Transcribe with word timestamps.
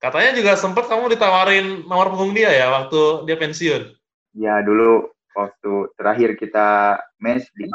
Katanya 0.00 0.32
juga 0.32 0.56
sempat 0.56 0.88
kamu 0.88 1.12
ditawarin 1.12 1.84
nomor 1.84 2.08
punggung 2.08 2.32
dia 2.32 2.48
ya 2.48 2.72
waktu 2.72 3.28
dia 3.28 3.36
pensiun. 3.36 3.92
Ya 4.32 4.64
dulu 4.64 5.12
waktu 5.36 5.92
terakhir 6.00 6.40
kita 6.40 6.96
match 7.20 7.52
di 7.52 7.68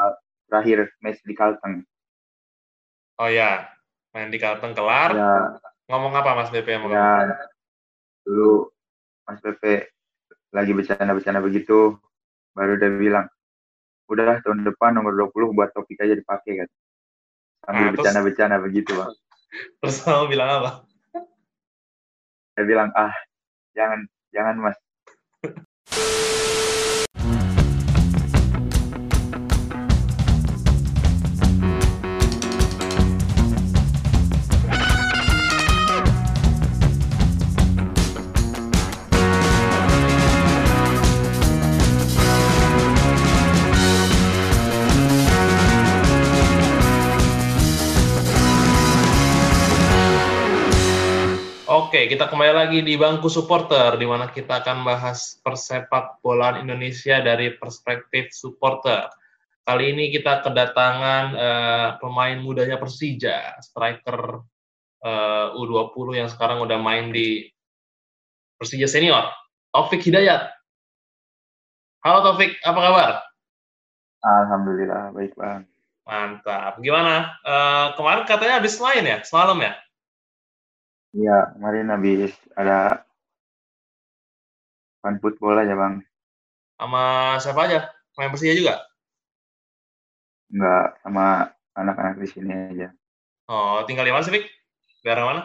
terakhir 0.50 0.90
match 0.98 1.22
di 1.22 1.34
Kalteng. 1.38 1.86
Oh 3.16 3.30
ya, 3.30 3.70
main 4.10 4.28
di 4.28 4.42
Kalteng 4.42 4.74
kelar. 4.74 5.14
Ya, 5.14 5.56
Ngomong 5.86 6.18
apa 6.18 6.34
Mas 6.34 6.50
BP 6.50 6.66
kamu? 6.66 6.90
ya 6.90 7.30
dulu 8.26 8.74
Mas 9.22 9.38
Pepe 9.38 9.94
lagi 10.50 10.74
bercanda-bercanda 10.74 11.38
begitu, 11.38 11.94
baru 12.58 12.74
dia 12.74 12.90
bilang, 12.90 13.26
udah 14.10 14.42
tahun 14.42 14.66
depan 14.66 14.98
nomor 14.98 15.14
20 15.14 15.54
buat 15.54 15.70
topik 15.70 16.02
aja 16.02 16.18
dipakai 16.18 16.64
kan. 16.64 16.68
Sambil 17.66 17.86
terus? 17.86 17.94
bercanda-bercanda 18.02 18.56
begitu 18.62 18.90
bang. 18.98 19.14
Terus 19.78 19.96
kamu 20.02 20.26
bilang 20.26 20.48
apa? 20.62 20.85
Saya 22.56 22.64
bilang, 22.64 22.88
ah 22.96 23.12
jangan, 23.76 24.00
jangan 24.32 24.56
mas. 24.56 24.76
Oke, 51.86 52.10
kita 52.10 52.26
kembali 52.26 52.50
lagi 52.50 52.78
di 52.82 52.98
bangku 52.98 53.30
supporter, 53.30 53.94
di 53.94 54.10
mana 54.10 54.26
kita 54.26 54.58
akan 54.58 54.82
bahas 54.82 55.38
persepak 55.38 56.18
bolaan 56.18 56.66
Indonesia 56.66 57.22
dari 57.22 57.54
perspektif 57.54 58.34
supporter. 58.34 59.06
Kali 59.62 59.94
ini 59.94 60.10
kita 60.10 60.42
kedatangan 60.42 61.24
eh, 61.38 61.88
pemain 62.02 62.42
mudanya 62.42 62.74
Persija, 62.82 63.62
striker 63.62 64.42
eh, 64.98 65.46
U20 65.54 66.26
yang 66.26 66.26
sekarang 66.26 66.58
udah 66.66 66.74
main 66.74 67.14
di 67.14 67.46
Persija 68.58 68.90
Senior, 68.90 69.30
Taufik 69.70 70.02
Hidayat. 70.02 70.42
Halo 72.02 72.18
Taufik, 72.26 72.58
apa 72.66 72.80
kabar? 72.82 73.10
Alhamdulillah 74.26 75.14
baik 75.14 75.38
bang. 75.38 75.62
Mantap. 76.02 76.82
Gimana? 76.82 77.38
Eh, 77.46 77.86
kemarin 77.94 78.26
katanya 78.26 78.58
habis 78.58 78.74
main 78.82 79.06
ya, 79.06 79.22
semalam 79.22 79.62
ya? 79.62 79.85
Iya 81.16 81.56
kemarin 81.56 81.88
habis 81.88 82.36
ada 82.52 83.08
fun 85.00 85.16
football 85.16 85.56
aja 85.64 85.72
bang. 85.72 86.04
Sama 86.76 87.04
siapa 87.40 87.60
aja? 87.64 87.88
Main 88.20 88.28
Persija 88.28 88.52
juga? 88.52 88.84
Enggak 90.52 91.00
sama 91.00 91.26
anak-anak 91.72 92.20
di 92.20 92.28
sini 92.28 92.52
aja. 92.52 92.88
Oh, 93.48 93.80
tinggal 93.88 94.04
di 94.04 94.12
mana 94.12 94.28
sih, 94.28 94.34
Fik? 94.34 94.44
Daerah 95.00 95.24
mana? 95.24 95.42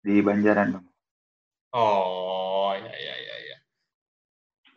Di 0.00 0.24
Banjaran 0.24 0.80
bang. 0.80 0.86
Oh, 1.76 2.72
ya, 2.72 2.94
ya, 2.96 3.14
ya, 3.20 3.36
ya. 3.44 3.56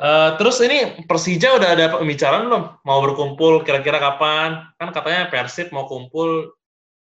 Eh, 0.03 0.29
terus 0.35 0.59
ini 0.59 1.07
Persija 1.07 1.55
udah 1.55 1.69
ada 1.71 1.85
pembicaraan 1.95 2.51
belum? 2.51 2.63
Mau 2.83 2.99
berkumpul 2.99 3.63
kira-kira 3.63 4.03
kapan? 4.03 4.67
Kan 4.75 4.91
katanya 4.91 5.31
Persib 5.31 5.71
mau 5.71 5.87
kumpul 5.87 6.51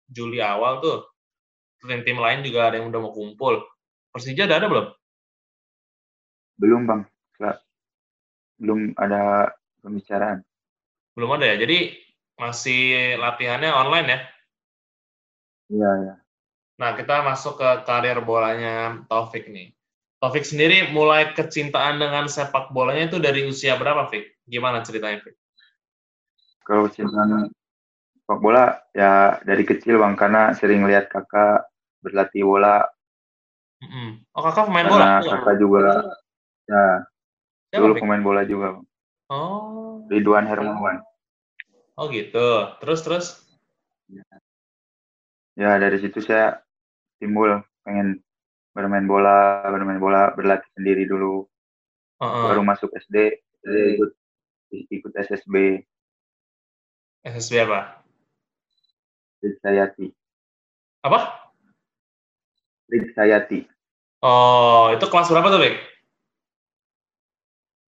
Juli 0.07 0.39
awal 0.39 0.79
tuh. 0.79 1.12
Tim-tim 1.83 2.19
lain 2.19 2.47
juga 2.47 2.71
ada 2.71 2.79
yang 2.79 2.95
udah 2.95 3.01
mau 3.03 3.11
kumpul. 3.11 3.59
Persija 4.15 4.47
udah 4.47 4.57
ada 4.63 4.69
belum? 4.71 4.87
Belum 6.63 6.83
bang. 6.87 7.03
Nggak- 7.43 7.61
Belum 8.63 8.81
ada 8.95 9.51
pembicaraan. 9.83 10.47
Belum 11.19 11.35
ada 11.35 11.51
ya. 11.51 11.57
Jadi 11.59 11.99
masih 12.39 13.19
latihannya 13.19 13.75
online 13.75 14.07
ya. 14.07 14.19
Iya 15.73 15.91
ya. 16.07 16.15
Nah, 16.79 16.91
kita 16.95 17.27
masuk 17.27 17.59
ke 17.59 17.69
karir 17.83 18.23
bolanya 18.23 19.03
Taufik 19.11 19.51
nih. 19.51 19.75
Taufik 20.23 20.47
sendiri 20.47 20.95
mulai 20.95 21.35
kecintaan 21.35 21.99
dengan 21.99 22.31
sepak 22.31 22.71
bolanya 22.71 23.11
itu 23.11 23.19
dari 23.19 23.43
usia 23.43 23.75
berapa, 23.75 24.07
Fik? 24.07 24.47
Gimana 24.47 24.87
ceritanya, 24.87 25.19
Fik? 25.19 25.35
Kalau 26.63 26.87
cintaan 26.87 27.51
sepak 28.23 28.39
bola 28.39 28.79
ya 28.95 29.43
dari 29.43 29.67
kecil 29.67 29.99
bang 29.99 30.15
karena 30.15 30.55
sering 30.55 30.87
lihat 30.87 31.11
kakak 31.11 31.67
berlatih 32.03 32.43
bola 32.45 32.85
Mm-mm. 33.83 34.23
Oh, 34.31 34.43
kakak 34.47 34.71
pemain 34.71 34.87
bola? 34.87 35.19
kakak 35.27 35.59
juga 35.59 36.07
ya 36.71 37.03
Siapa, 37.73 37.83
dulu 37.83 37.93
pemain 37.99 38.23
bola 38.23 38.47
juga 38.47 38.79
bang. 38.79 38.87
Oh, 39.33 40.05
Ridwan 40.07 40.45
Hermawan. 40.45 41.01
oh 41.97 42.07
gitu. 42.13 42.69
Terus, 42.79 43.01
terus? 43.01 43.27
Ya 45.57 45.81
dari 45.81 45.99
situ 45.99 46.21
saya 46.21 46.61
timbul 47.17 47.65
pengen 47.83 48.21
bermain 48.77 49.09
bola, 49.09 49.65
bermain 49.73 49.99
bola, 49.99 50.37
berlatih 50.37 50.69
sendiri 50.77 51.09
dulu. 51.09 51.49
Heeh. 52.21 52.45
Baru 52.53 52.63
masuk 52.63 52.93
SD, 52.93 53.41
SD 53.65 53.77
ikut 53.99 54.11
ikut 54.71 55.13
SSB 55.17 55.83
SSB 57.23 57.55
apa? 57.67 58.05
Rik 59.43 59.59
Sayati. 59.63 60.07
Apa? 61.03 61.42
Rik 62.93 63.17
Sayati. 63.17 63.65
Oh, 64.21 64.93
itu 64.93 65.09
kelas 65.09 65.33
berapa 65.33 65.49
tuh, 65.49 65.61
Fik? 65.65 65.75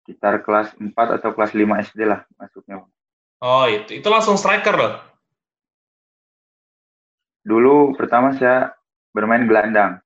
Sekitar 0.06 0.46
kelas 0.46 0.78
4 0.78 0.94
atau 0.94 1.30
kelas 1.34 1.52
5 1.58 1.84
SD 1.90 2.06
lah 2.06 2.22
masuknya. 2.38 2.86
Oh, 3.42 3.66
itu. 3.66 3.98
Itu 3.98 4.08
langsung 4.14 4.38
striker 4.38 4.78
loh. 4.78 4.94
Dulu 7.44 7.98
pertama 7.98 8.32
saya 8.38 8.72
bermain 9.12 9.44
gelandang, 9.44 10.00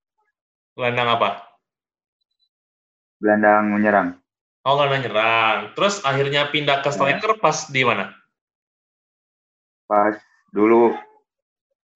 Gelandang 0.74 1.10
apa? 1.18 1.30
gelandang 3.18 3.74
menyerang. 3.74 4.10
Oh, 4.62 4.78
gelandang 4.78 5.10
nyerang. 5.10 5.58
Terus 5.74 6.06
akhirnya 6.06 6.50
pindah 6.54 6.86
ke 6.86 6.90
striker 6.94 7.38
pas 7.42 7.66
di 7.70 7.82
mana? 7.82 8.14
Pas 9.90 10.18
dulu 10.54 10.94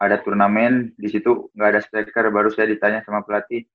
ada 0.01 0.17
turnamen 0.25 0.97
di 0.97 1.13
situ 1.13 1.53
nggak 1.53 1.69
ada 1.77 1.81
striker, 1.85 2.25
baru 2.33 2.49
saya 2.49 2.73
ditanya 2.73 3.05
sama 3.05 3.21
pelatih 3.21 3.69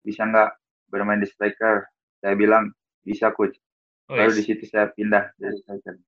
bisa 0.00 0.24
nggak 0.24 0.56
bermain 0.88 1.20
di 1.20 1.28
striker. 1.28 1.84
Saya 2.24 2.32
bilang 2.32 2.72
bisa 3.04 3.28
coach. 3.36 3.60
Oh, 4.08 4.16
Baru 4.16 4.32
yes. 4.32 4.40
di 4.40 4.42
situ 4.48 4.64
saya 4.64 4.88
pindah 4.88 5.36
dari 5.36 5.60
striker. 5.60 6.00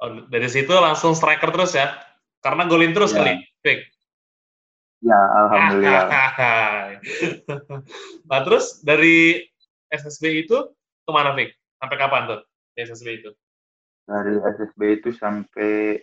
Oh, 0.00 0.24
dari 0.32 0.48
situ 0.48 0.72
langsung 0.72 1.12
striker 1.12 1.52
terus 1.52 1.76
ya? 1.76 1.92
Karena 2.40 2.64
golin 2.64 2.96
terus 2.96 3.12
Ya. 3.12 3.20
kali, 3.20 3.32
Fik? 3.60 3.80
Ya 5.04 5.20
alhamdulillah. 5.20 6.08
nah, 8.28 8.40
terus 8.40 8.80
dari 8.80 9.44
SSB 9.92 10.48
itu 10.48 10.56
ke 11.04 11.10
mana, 11.12 11.36
Fik? 11.36 11.52
Sampai 11.76 11.96
kapan 12.00 12.24
tuh 12.24 12.40
di 12.72 12.88
SSB 12.88 13.20
itu? 13.20 13.30
Dari 14.08 14.40
SSB 14.40 14.80
itu 15.00 15.12
sampai 15.12 16.00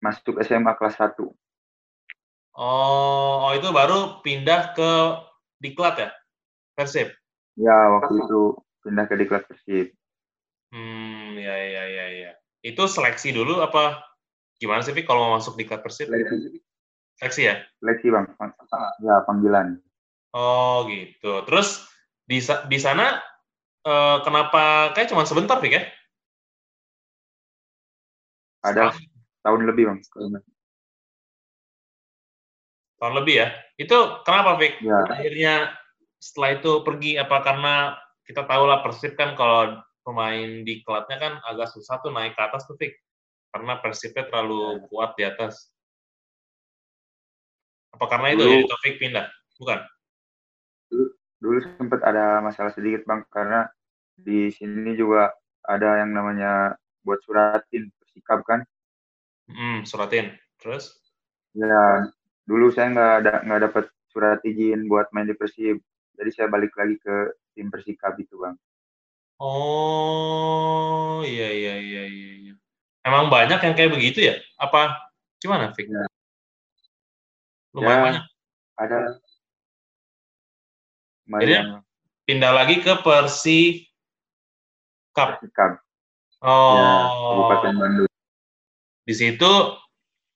masuk 0.00 0.40
SMA 0.44 0.72
kelas 0.76 0.96
1. 0.98 1.16
Oh, 2.56 3.34
oh 3.44 3.52
itu 3.52 3.68
baru 3.68 4.24
pindah 4.24 4.72
ke 4.72 4.90
Diklat 5.60 6.00
ya? 6.00 6.08
Persib? 6.72 7.12
Ya 7.56 7.76
waktu 7.92 8.16
itu 8.20 8.56
pindah 8.84 9.04
ke 9.08 9.14
Diklat 9.16 9.44
Persib. 9.48 9.92
Hmm, 10.72 11.36
ya, 11.36 11.52
ya, 11.52 11.84
ya, 11.88 12.06
ya. 12.12 12.32
Itu 12.64 12.88
seleksi 12.88 13.32
dulu 13.32 13.60
apa 13.60 14.04
gimana 14.56 14.80
sih, 14.80 14.96
Fik, 14.96 15.04
kalau 15.04 15.28
mau 15.28 15.36
masuk 15.36 15.56
Diklat 15.56 15.84
Persib? 15.84 16.08
Seleksi, 16.08 16.60
Seleksi 17.16 17.42
ya? 17.48 17.54
seleksi 17.80 18.12
bang. 18.12 18.24
Ya 19.04 19.24
panggilan. 19.24 19.80
Oh, 20.36 20.84
gitu. 20.88 21.44
Terus 21.48 21.88
di, 22.28 22.40
di 22.44 22.78
sana 22.80 23.20
eh, 23.84 24.16
kenapa 24.24 24.92
kayak 24.96 25.12
cuma 25.12 25.24
sebentar, 25.24 25.60
Fik, 25.60 25.72
ya? 25.76 25.84
Ada 28.64 28.96
tahun 29.46 29.62
lebih 29.70 29.84
bang. 29.86 29.98
tahun 32.96 33.14
lebih 33.22 33.34
ya. 33.38 33.48
Itu 33.78 34.24
kenapa, 34.26 34.58
Fik? 34.58 34.82
Ya. 34.82 35.06
Akhirnya 35.06 35.54
setelah 36.18 36.58
itu 36.58 36.82
pergi 36.82 37.20
apa 37.20 37.44
karena 37.44 37.94
kita 38.26 38.42
tahu 38.42 38.64
lah 38.66 38.82
Persib 38.82 39.14
kan 39.14 39.38
kalau 39.38 39.78
pemain 40.02 40.66
di 40.66 40.82
klatnya 40.82 41.20
kan 41.20 41.32
agak 41.46 41.70
susah 41.70 42.02
tuh 42.02 42.10
naik 42.10 42.34
ke 42.34 42.42
atas 42.42 42.66
tuh, 42.66 42.74
Fik. 42.74 42.98
Karena 43.54 43.78
Persibnya 43.78 44.26
terlalu 44.26 44.82
kuat 44.90 45.14
di 45.14 45.22
atas. 45.22 45.70
Apa 47.94 48.04
karena 48.10 48.34
itu 48.34 48.42
Dulu- 48.42 48.52
jadi 48.52 48.64
Taufik 48.66 48.94
pindah? 48.98 49.26
Bukan? 49.56 49.80
Dulu 51.36 51.58
sempat 51.78 52.00
ada 52.02 52.40
masalah 52.40 52.72
sedikit 52.72 53.04
bang 53.04 53.22
karena 53.28 53.68
di 54.16 54.48
sini 54.48 54.96
juga 54.96 55.28
ada 55.68 56.00
yang 56.00 56.16
namanya 56.16 56.74
buat 57.04 57.20
suratin 57.22 57.92
sikap 58.12 58.40
kan. 58.48 58.64
Hmm, 59.50 59.86
suratin. 59.86 60.34
Terus? 60.58 60.90
Ya 61.56 62.06
dulu 62.46 62.70
saya 62.70 62.92
nggak 62.92 63.12
ada 63.24 63.32
nggak 63.42 63.60
dapat 63.70 63.84
surat 64.12 64.38
izin 64.46 64.86
buat 64.90 65.08
main 65.12 65.28
di 65.28 65.36
Persib. 65.36 65.80
Jadi 66.16 66.30
saya 66.32 66.48
balik 66.48 66.72
lagi 66.74 66.96
ke 66.96 67.36
tim 67.52 67.68
Persikap 67.68 68.16
itu, 68.16 68.40
Bang. 68.40 68.56
Oh, 69.36 71.20
iya 71.20 71.52
iya 71.52 71.74
iya 71.76 72.02
iya. 72.08 72.32
iya. 72.40 72.54
Emang 73.04 73.28
banyak 73.28 73.60
yang 73.60 73.74
kayak 73.76 73.92
begitu 73.92 74.24
ya? 74.24 74.40
Apa 74.56 74.96
gimana, 75.38 75.76
Fik? 75.76 75.92
Ya. 75.92 76.08
Lumayan 77.76 77.92
Ya. 77.92 78.04
banyak. 78.04 78.24
Ada 78.76 78.98
Jadi 81.36 81.52
lumayan 81.52 81.84
pindah 82.26 82.52
lagi 82.56 82.80
ke 82.80 82.92
Persi 83.04 83.84
Cup. 85.12 85.38
Persikap. 85.38 85.78
Ya, 85.78 85.80
Oh, 86.46 87.48
Kabupaten 87.48 87.74
Bandung. 87.76 88.15
Di 89.06 89.14
situ 89.14 89.52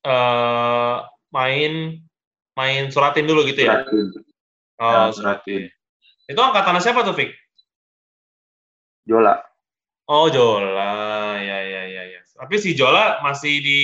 eh 0.00 0.96
main 1.34 1.98
main 2.56 2.82
suratin 2.88 3.26
dulu 3.26 3.42
gitu 3.44 3.66
ya? 3.66 3.82
Suratin. 3.84 4.06
Oh, 4.80 4.88
Ya, 4.88 5.02
suratin. 5.12 5.62
Itu 6.24 6.40
angkatannya 6.40 6.80
siapa 6.80 7.04
tuh, 7.04 7.12
Fik? 7.12 7.34
Jola. 9.04 9.42
Oh, 10.06 10.30
Jola. 10.30 11.36
Ya, 11.36 11.58
ya, 11.66 11.82
ya, 11.84 12.02
ya. 12.16 12.20
Tapi 12.38 12.54
si 12.56 12.72
Jola 12.72 13.18
masih 13.20 13.60
di 13.60 13.80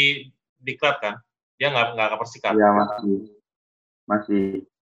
diklat 0.63 1.03
kan? 1.03 1.15
Dia 1.59 1.75
nggak 1.75 1.99
nggak 1.99 2.09
ke 2.15 2.17
Persikap. 2.17 2.53
Ya 2.55 2.69
masih. 2.73 3.17
Masih. 4.07 4.45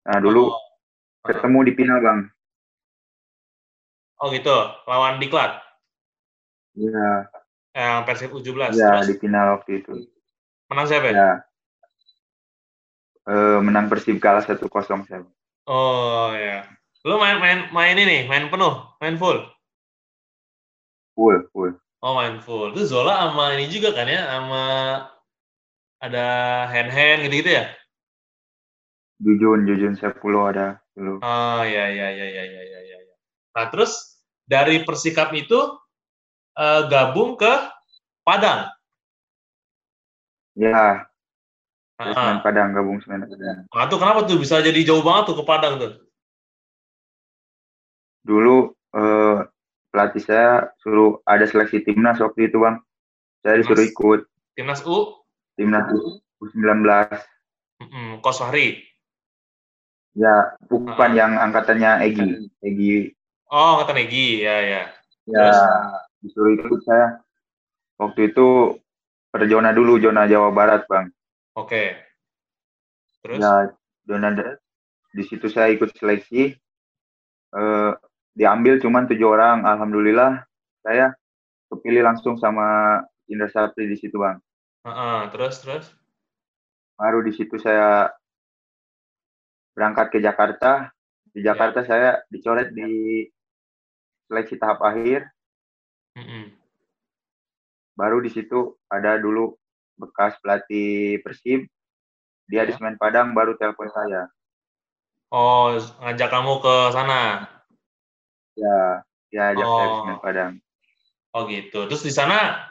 Nah, 0.05 0.19
dulu 0.19 0.51
Oh. 0.51 0.59
ketemu 1.25 1.59
di 1.67 1.71
final, 1.75 1.99
Bang. 1.99 2.19
Oh 4.17 4.31
gitu, 4.31 4.55
lawan 4.87 5.19
diklat. 5.19 5.59
Iya, 6.73 7.27
Yang 7.77 7.97
Persib 8.09 8.29
U17. 8.33 8.73
iya 8.73 8.89
Terus 8.97 9.09
di 9.13 9.15
final 9.21 9.45
waktu 9.61 9.71
itu. 9.85 9.93
menang 10.67 10.87
siapa 10.89 11.07
ya? 11.07 11.15
Ya. 11.15 11.31
Eh, 13.29 13.59
menang 13.61 13.85
Persib 13.85 14.17
kalah 14.17 14.41
1-0 14.41 14.65
saya. 15.05 15.21
Oh 15.69 16.33
ya. 16.33 16.65
Lu 17.05 17.21
main 17.21 17.37
main 17.37 17.69
main 17.69 17.95
ini, 17.95 18.25
main 18.25 18.49
penuh, 18.49 18.81
main 18.97 19.15
full. 19.21 19.45
Full, 21.13 21.37
full. 21.53 21.71
Oh 22.01 22.17
main 22.17 22.41
full. 22.41 22.73
Itu 22.73 22.89
Zola 22.89 23.29
sama 23.29 23.53
ini 23.53 23.69
juga 23.69 23.93
kan 23.93 24.09
ya, 24.09 24.25
sama 24.25 24.63
ada 26.01 26.27
hand 26.73 26.89
hand 26.89 27.29
gitu-gitu 27.29 27.61
ya? 27.61 27.65
Jujun, 29.21 29.65
Jujun 29.65 29.93
Sepuluh 29.97 30.49
ada 30.49 30.81
dulu. 30.97 31.21
Oh 31.21 31.61
ya 31.61 31.85
ya 31.89 32.07
ya 32.09 32.25
ya 32.25 32.43
ya 32.43 32.61
ya 32.63 32.79
ya. 32.85 32.97
ya. 33.01 33.15
Nah 33.53 33.65
terus 33.69 34.17
dari 34.45 34.81
Persikap 34.81 35.29
itu 35.37 35.57
eh, 36.57 36.81
gabung 36.89 37.37
ke 37.37 37.53
Padang. 38.21 38.67
Ya, 40.53 41.05
saya 41.95 42.11
Ah, 42.11 42.13
Semen 42.13 42.39
Padang 42.41 42.73
gabung 42.73 42.97
Semen 42.99 43.23
Padang. 43.23 43.69
Nah 43.69 43.85
tuh 43.87 43.97
kenapa 43.97 44.25
tuh 44.25 44.37
bisa 44.37 44.59
jadi 44.59 44.81
jauh 44.81 45.01
banget 45.01 45.29
tuh 45.29 45.37
ke 45.37 45.43
Padang 45.45 45.77
tuh? 45.77 45.93
Dulu 48.21 48.55
eh, 48.91 49.37
pelatih 49.89 50.19
saya 50.19 50.73
suruh 50.81 51.21
ada 51.23 51.45
seleksi 51.45 51.81
timnas 51.81 52.19
waktu 52.19 52.49
itu, 52.49 52.59
Bang. 52.59 52.81
Saya 53.45 53.61
disuruh 53.61 53.85
Timnas. 53.85 53.93
ikut 53.93 54.19
Timnas 54.57 54.81
U, 54.83 54.97
timnas 55.55 55.85
U19. 56.41 56.81
mm, 57.79 58.19
Kos 58.19 58.41
Fahri. 58.41 58.81
Ya, 60.17 60.57
bukan 60.65 61.13
Ah. 61.13 61.15
yang 61.15 61.31
angkatannya 61.37 62.01
Egi. 62.03 62.49
Egi 62.59 63.13
Oh, 63.47 63.79
kata 63.79 63.93
Negi, 63.93 64.43
ya 64.43 64.55
ya. 64.59 64.83
ya 65.23 65.31
Terus? 65.31 65.59
Disuruh 66.21 66.53
ikut 66.57 66.81
saya. 66.83 67.21
Waktu 67.97 68.33
itu 68.33 68.77
per 69.33 69.45
zona 69.49 69.73
dulu, 69.73 69.97
zona 69.97 70.29
Jawa 70.29 70.53
Barat, 70.53 70.85
Bang. 70.85 71.09
Oke. 71.57 71.97
Terus? 73.25 73.41
Ya, 73.41 73.73
zona 74.05 74.29
di 75.13 75.23
situ 75.25 75.49
saya 75.49 75.73
ikut 75.73 75.97
seleksi. 75.97 76.53
Eh, 77.57 77.91
diambil 78.37 78.77
cuman 78.77 79.09
tujuh 79.09 79.27
orang. 79.27 79.65
Alhamdulillah 79.65 80.45
saya 80.85 81.17
kepilih 81.73 82.05
langsung 82.05 82.37
sama 82.37 83.01
Indra 83.27 83.49
Sapri 83.49 83.89
di 83.89 83.97
situ, 83.97 84.21
Bang. 84.21 84.37
Heeh, 84.85 85.19
terus 85.33 85.59
terus. 85.65 85.85
Baru 86.95 87.25
di 87.25 87.33
situ 87.33 87.57
saya 87.57 88.13
berangkat 89.73 90.13
ke 90.13 90.19
Jakarta. 90.21 90.93
Di 91.33 91.45
Jakarta 91.45 91.85
saya 91.85 92.21
dicoret 92.31 92.73
di 92.73 93.25
seleksi 94.29 94.57
tahap 94.57 94.81
akhir. 94.81 95.27
Baru 97.97 98.21
di 98.21 98.29
situ 98.29 98.77
ada 98.93 99.17
dulu 99.17 99.57
bekas 99.97 100.37
pelatih 100.45 101.17
Persib. 101.25 101.65
Dia 102.45 102.63
di 102.63 102.71
Ya. 102.71 102.77
Semen 102.77 102.95
Padang 103.01 103.33
baru 103.33 103.57
telepon 103.57 103.89
saya. 103.89 104.29
Oh, 105.33 105.75
ngajak 106.05 106.29
kamu 106.31 106.63
ke 106.63 106.75
sana. 106.95 107.49
Ya, 108.55 109.03
dia 109.33 109.51
ajak 109.51 109.65
saya 109.65 109.87
ke 109.89 109.91
Oh. 109.91 109.97
Semen 110.05 110.19
Padang. 110.21 110.53
Oh 111.33 111.43
gitu. 111.49 111.89
Terus 111.89 112.05
di 112.05 112.13
sana 112.13 112.69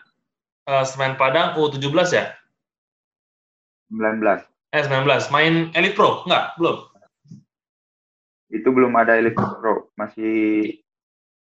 eh, 0.64 0.84
Semen 0.87 1.19
Padang 1.19 1.58
U17 1.58 1.93
ya? 2.14 2.32
19. 3.90 4.23
Eh 4.73 4.82
19. 4.87 5.34
Main 5.34 5.75
Elite 5.75 5.99
Pro? 5.99 6.23
Enggak, 6.25 6.55
belum. 6.56 6.76
Itu 8.46 8.69
belum 8.70 8.94
ada 8.94 9.19
Elite 9.19 9.37
Pro, 9.37 9.90
masih 9.99 10.70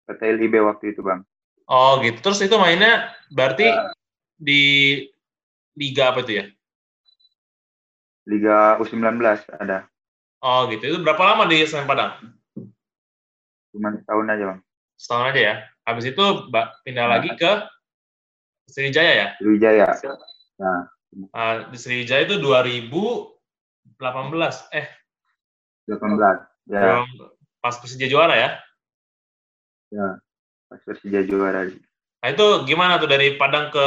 PTLIB 0.04 0.60
waktu 0.60 0.92
itu, 0.92 1.00
Bang. 1.00 1.24
Oh 1.70 2.02
gitu. 2.02 2.18
Terus 2.18 2.42
itu 2.42 2.58
mainnya 2.58 3.14
berarti 3.30 3.70
Ya. 3.70 3.94
di 4.34 4.62
liga 5.78 6.10
apa 6.10 6.26
itu 6.26 6.42
ya? 6.42 6.44
Liga 8.26 8.74
U19 8.82 9.22
ada. 9.54 9.86
Oh 10.42 10.66
gitu. 10.66 10.82
Itu 10.82 10.98
berapa 11.00 11.22
lama 11.22 11.46
di 11.46 11.62
Semen 11.62 11.86
Padang? 11.86 12.18
Cuma 13.70 13.94
setahun 13.94 14.26
aja, 14.26 14.44
Bang. 14.50 14.60
Setahun 14.98 15.24
aja 15.30 15.40
ya. 15.40 15.54
Habis 15.86 16.10
itu 16.10 16.24
ba- 16.50 16.74
pindah 16.82 17.06
Ya. 17.06 17.10
lagi 17.16 17.30
ke 17.38 17.52
Sriwijaya 18.66 19.12
ya? 19.14 19.26
Sriwijaya. 19.38 19.86
Nah, 20.58 20.90
Ah, 21.34 21.66
di 21.66 21.74
Sriwijaya 21.74 22.22
itu 22.22 22.38
2018. 22.38 24.62
Eh, 24.70 24.86
18. 25.90 26.46
Ya, 26.70 27.02
pas 27.58 27.74
Persija 27.82 28.06
juara 28.06 28.38
ya? 28.38 28.62
Pas 30.70 30.78
Persija 30.86 31.26
juara. 31.26 31.66
Nah 32.22 32.28
itu 32.30 32.46
gimana 32.70 33.02
tuh 33.02 33.10
dari 33.10 33.34
Padang 33.34 33.74
ke 33.74 33.86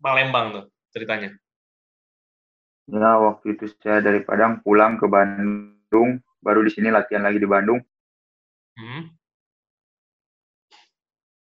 Palembang 0.00 0.56
tuh 0.56 0.64
ceritanya? 0.88 1.36
Ya, 2.88 3.20
waktu 3.20 3.52
itu 3.52 3.68
saya 3.84 4.00
dari 4.00 4.24
Padang 4.24 4.64
pulang 4.64 4.96
ke 4.96 5.04
Bandung, 5.04 6.24
baru 6.40 6.64
di 6.64 6.72
sini 6.72 6.88
latihan 6.88 7.28
lagi 7.28 7.36
di 7.36 7.44
Bandung. 7.44 7.76
Hmm? 8.80 9.12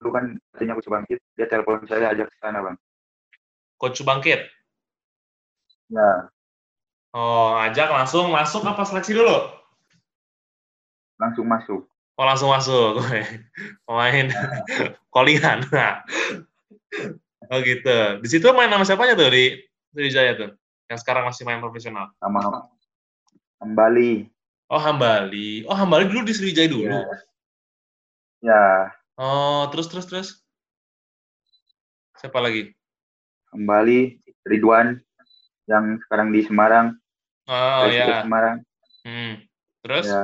Dulu 0.01 0.09
kan 0.09 0.25
katanya 0.57 0.73
aku 0.73 0.89
bangkit, 0.89 1.21
dia 1.37 1.45
telepon 1.45 1.85
saya 1.85 2.17
ajak 2.17 2.33
ke 2.33 2.37
sana, 2.41 2.65
Bang. 2.65 2.81
Coach 3.77 4.01
Bangkit. 4.01 4.49
Ya, 5.93 6.33
Oh, 7.17 7.57
ajak 7.57 7.89
langsung 7.89 8.29
masuk 8.29 8.63
apa 8.69 8.85
seleksi 8.85 9.17
dulu? 9.17 9.37
langsung 11.19 11.51
masuk. 11.51 11.83
Oh, 12.19 12.27
langsung 12.27 12.51
masuk. 12.51 12.99
Pemain 13.87 14.27
kolian. 15.15 15.63
Nah. 15.71 16.03
oh 17.49 17.59
gitu. 17.63 18.19
Di 18.19 18.29
situ 18.29 18.47
main 18.51 18.67
nama 18.67 18.83
siapanya 18.83 19.15
tuh 19.15 19.31
di 19.31 19.55
Sriwijaya 19.95 20.35
tuh? 20.35 20.51
Yang 20.91 21.07
sekarang 21.07 21.31
masih 21.31 21.47
main 21.47 21.63
profesional. 21.63 22.11
Sama 22.19 22.67
kembali. 23.63 24.27
Oh, 24.69 24.83
Hambali. 24.83 25.65
Oh, 25.65 25.79
Hambali 25.79 26.11
dulu 26.11 26.27
di 26.27 26.35
Sriwijaya 26.35 26.69
dulu. 26.69 26.91
Ya. 26.91 27.07
Ya, 28.39 28.65
Oh, 29.19 29.67
terus 29.75 29.91
terus 29.91 30.07
terus. 30.07 30.29
Siapa 32.19 32.39
lagi? 32.39 32.71
kembali 33.49 34.21
Ridwan 34.45 35.01
yang 35.69 35.97
sekarang 36.05 36.33
di 36.37 36.45
Semarang, 36.45 36.97
Oh 37.49 37.89
PSIS 37.89 37.97
ya. 37.97 38.21
Semarang. 38.25 38.57
Hmm. 39.09 39.35
Terus? 39.85 40.05
Ya. 40.05 40.23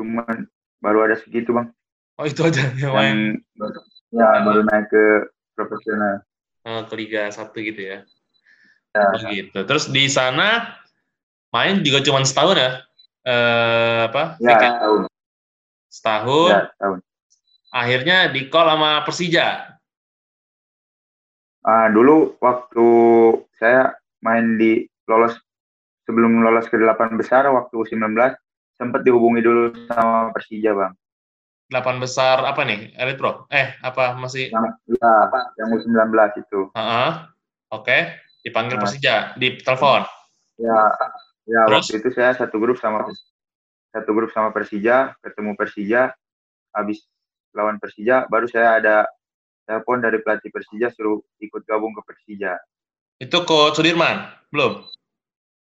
Cuman 0.00 0.48
baru 0.80 1.04
ada 1.04 1.20
segitu, 1.20 1.52
Bang. 1.52 1.76
Oh, 2.16 2.24
itu 2.24 2.40
aja 2.40 2.72
yang 2.80 3.36
Yang 3.36 3.76
ya 4.16 4.28
baru 4.40 4.64
naik 4.64 4.88
ke 4.88 5.04
profesional. 5.52 6.24
eh, 6.64 6.82
ke 6.88 6.94
Liga 6.96 7.28
1 7.28 7.52
gitu 7.52 7.80
ya. 7.84 7.98
Ya. 8.96 9.04
Oh, 9.12 9.20
gitu. 9.28 9.58
Terus 9.68 9.92
di 9.92 10.08
sana 10.08 10.80
main 11.52 11.84
juga 11.84 12.00
cuma 12.00 12.24
setahun 12.24 12.56
ya? 12.56 12.72
Eh, 13.28 14.00
apa? 14.08 14.40
Ya, 14.40 14.56
Vicky? 14.56 14.68
tahun. 14.80 15.00
Setahun. 15.92 16.48
Ya, 16.48 16.60
tahun. 16.80 16.98
Akhirnya 17.70 18.16
di 18.32 18.48
call 18.48 18.66
sama 18.72 19.04
Persija. 19.04 19.48
Ah, 21.60 21.92
dulu 21.92 22.40
waktu 22.40 22.88
saya 23.60 23.92
main 24.24 24.56
di 24.56 24.88
lolos 25.04 25.36
sebelum 26.08 26.40
lolos 26.40 26.66
ke 26.72 26.80
delapan 26.80 27.14
besar 27.20 27.44
waktu 27.52 27.76
U19 27.76 28.16
sempat 28.80 29.04
dihubungi 29.04 29.44
dulu 29.44 29.76
sama 29.92 30.32
Persija, 30.32 30.72
Bang. 30.72 30.96
Delapan 31.68 32.00
besar 32.00 32.40
apa 32.48 32.64
nih? 32.64 32.96
Elite 32.96 33.20
Pro? 33.20 33.44
Eh, 33.52 33.76
apa 33.84 34.16
masih? 34.16 34.48
Yang 34.48 34.66
ya, 34.88 35.12
yang 35.60 35.68
U19 35.76 36.40
itu. 36.40 36.60
Heeh. 36.72 37.10
Oke, 37.70 37.98
dipanggil 38.42 38.80
Nah. 38.80 38.88
Persija 38.88 39.36
di 39.36 39.60
telepon. 39.60 40.02
Ya, 40.56 40.90
ya 41.44 41.62
Terus? 41.68 41.92
waktu 41.92 41.96
itu 42.00 42.10
saya 42.16 42.32
satu 42.34 42.56
grup 42.58 42.80
sama 42.80 43.04
satu 43.92 44.10
grup 44.16 44.32
sama 44.32 44.50
Persija, 44.50 45.14
ketemu 45.20 45.54
Persija, 45.54 46.10
habis 46.74 47.04
lawan 47.54 47.78
Persija, 47.78 48.26
baru 48.26 48.46
saya 48.48 48.80
ada 48.80 48.96
telepon 49.66 50.02
dari 50.02 50.18
pelatih 50.22 50.50
Persija 50.50 50.90
suruh 50.94 51.22
ikut 51.38 51.62
gabung 51.66 51.94
ke 51.94 52.02
Persija. 52.06 52.58
Itu 53.22 53.46
Coach 53.46 53.78
Sudirman? 53.78 54.30
Belum? 54.50 54.82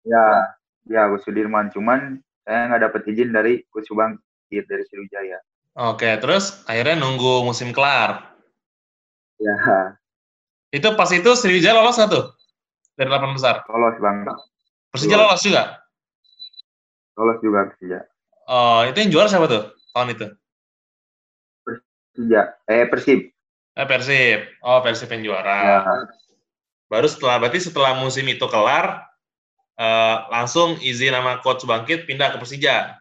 Ya, 0.04 0.56
ya 0.88 1.08
Sudirman, 1.24 1.72
cuman 1.72 2.20
saya 2.44 2.68
nggak 2.70 2.82
dapat 2.92 3.02
izin 3.08 3.30
dari 3.32 3.64
Gus 3.72 3.88
Subangkit 3.88 4.64
dari 4.68 4.84
Sriwijaya. 4.88 5.40
Oke, 5.74 6.06
terus 6.22 6.62
akhirnya 6.70 7.02
nunggu 7.02 7.42
musim 7.44 7.74
kelar. 7.74 8.36
Ya, 9.42 9.56
Itu 10.70 10.94
pas 10.94 11.10
itu 11.10 11.34
Sriwijaya 11.34 11.74
lolos 11.74 11.98
nggak 11.98 12.12
tuh? 12.12 12.26
Dari 12.94 13.10
delapan 13.10 13.34
besar. 13.34 13.66
lolos 13.66 13.98
bang, 13.98 14.18
Persija 14.94 15.18
Lolos. 15.18 15.28
lolos 15.34 15.42
juga? 15.42 15.64
lolos 17.14 17.38
juga 17.42 17.60
Persija. 17.70 18.00
Oh, 18.50 18.82
itu 18.86 18.98
yang 19.00 19.10
juara 19.14 19.30
siapa 19.30 19.46
tuh 19.48 19.64
tahun 19.94 20.14
itu? 20.14 20.28
Persija, 21.64 22.42
eh 22.68 22.86
Persib. 22.90 23.20
Eh, 23.74 23.86
Persib. 23.90 24.40
Oh, 24.62 24.80
Persib 24.86 25.10
yang 25.10 25.22
juara. 25.26 25.58
Ya, 25.66 25.78
Baru 26.86 27.10
setelah 27.10 27.42
berarti 27.42 27.58
setelah 27.58 27.98
musim 27.98 28.22
itu 28.30 28.46
kelar, 28.46 29.02
eh, 29.80 30.18
langsung 30.30 30.78
izin 30.82 31.14
sama 31.14 31.40
coach 31.42 31.66
Bangkit 31.66 32.06
pindah 32.06 32.34
ke 32.34 32.38
Persija. 32.42 33.00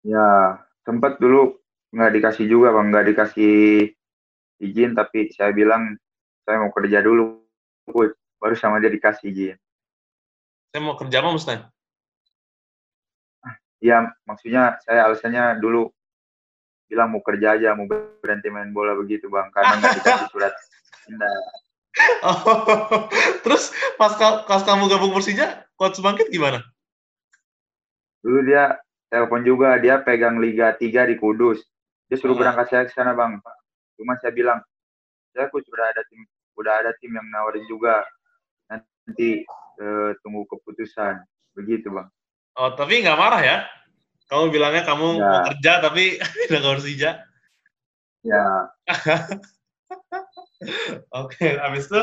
ya 0.00 0.56
sempat 0.80 1.20
dulu 1.20 1.60
nggak 1.90 2.12
dikasih 2.16 2.46
juga 2.46 2.72
bang, 2.72 2.86
nggak 2.88 3.06
dikasih 3.12 3.54
izin, 4.62 4.94
tapi 4.94 5.28
saya 5.34 5.50
bilang 5.50 5.98
saya 6.46 6.62
mau 6.62 6.70
kerja 6.70 7.02
dulu, 7.02 7.42
Coach. 7.90 8.14
baru 8.40 8.56
sama 8.56 8.80
dia 8.80 8.88
dikasih 8.88 9.26
izin. 9.28 9.56
Saya 10.70 10.80
mau 10.80 10.96
kerja 10.96 11.20
apa 11.20 11.28
maksudnya? 11.34 11.68
Iya, 13.80 14.12
maksudnya 14.24 14.80
saya 14.84 15.08
alasannya 15.08 15.58
dulu 15.60 15.90
bilang 16.88 17.12
mau 17.12 17.22
kerja 17.24 17.58
aja, 17.58 17.74
mau 17.74 17.88
berhenti 17.88 18.48
main 18.48 18.70
bola 18.70 18.94
begitu 18.94 19.26
bang, 19.28 19.50
karena 19.50 19.76
nggak 19.82 19.94
dikasih 20.00 20.28
surat 20.30 20.54
pindah. 21.04 21.36
Oh, 22.22 23.08
terus 23.42 23.72
pas, 23.96 24.14
pas 24.46 24.62
kamu 24.62 24.86
gabung 24.86 25.10
Persija, 25.10 25.66
coach 25.74 25.98
Bangkit 25.98 26.30
gimana? 26.30 26.62
Dulu 28.20 28.44
dia 28.44 28.76
telepon 29.08 29.42
juga, 29.42 29.74
dia 29.80 29.98
pegang 29.98 30.38
Liga 30.38 30.76
3 30.76 31.08
di 31.08 31.16
Kudus. 31.16 31.64
Dia 32.06 32.20
suruh 32.20 32.36
Ah. 32.36 32.40
berangkat 32.44 32.66
saya 32.70 32.82
ke 32.86 32.92
sana 32.92 33.16
bang. 33.16 33.40
Cuma 33.96 34.14
saya 34.20 34.30
bilang, 34.30 34.60
saya 35.32 35.48
coach 35.48 35.66
udah 35.66 35.86
ada 35.90 36.02
tim, 36.06 36.20
udah 36.54 36.74
ada 36.78 36.92
tim 37.00 37.10
yang 37.10 37.26
nawarin 37.26 37.64
juga. 37.66 38.04
Nanti 38.68 39.42
eh, 39.80 40.10
tunggu 40.20 40.44
keputusan. 40.46 41.24
Begitu 41.56 41.90
bang. 41.90 42.06
Oh, 42.54 42.70
tapi 42.76 43.00
nggak 43.00 43.18
marah 43.18 43.40
ya? 43.42 43.58
Kamu 44.28 44.52
bilangnya 44.52 44.86
kamu 44.86 45.18
Nggak. 45.18 45.26
mau 45.26 45.46
kerja 45.50 45.72
tapi 45.82 46.04
pindah 46.46 46.60
ke 46.60 46.68
Persija. 46.78 47.10
Ya, 48.20 48.68
Oke, 51.20 51.56
habis 51.58 51.86
itu 51.88 52.02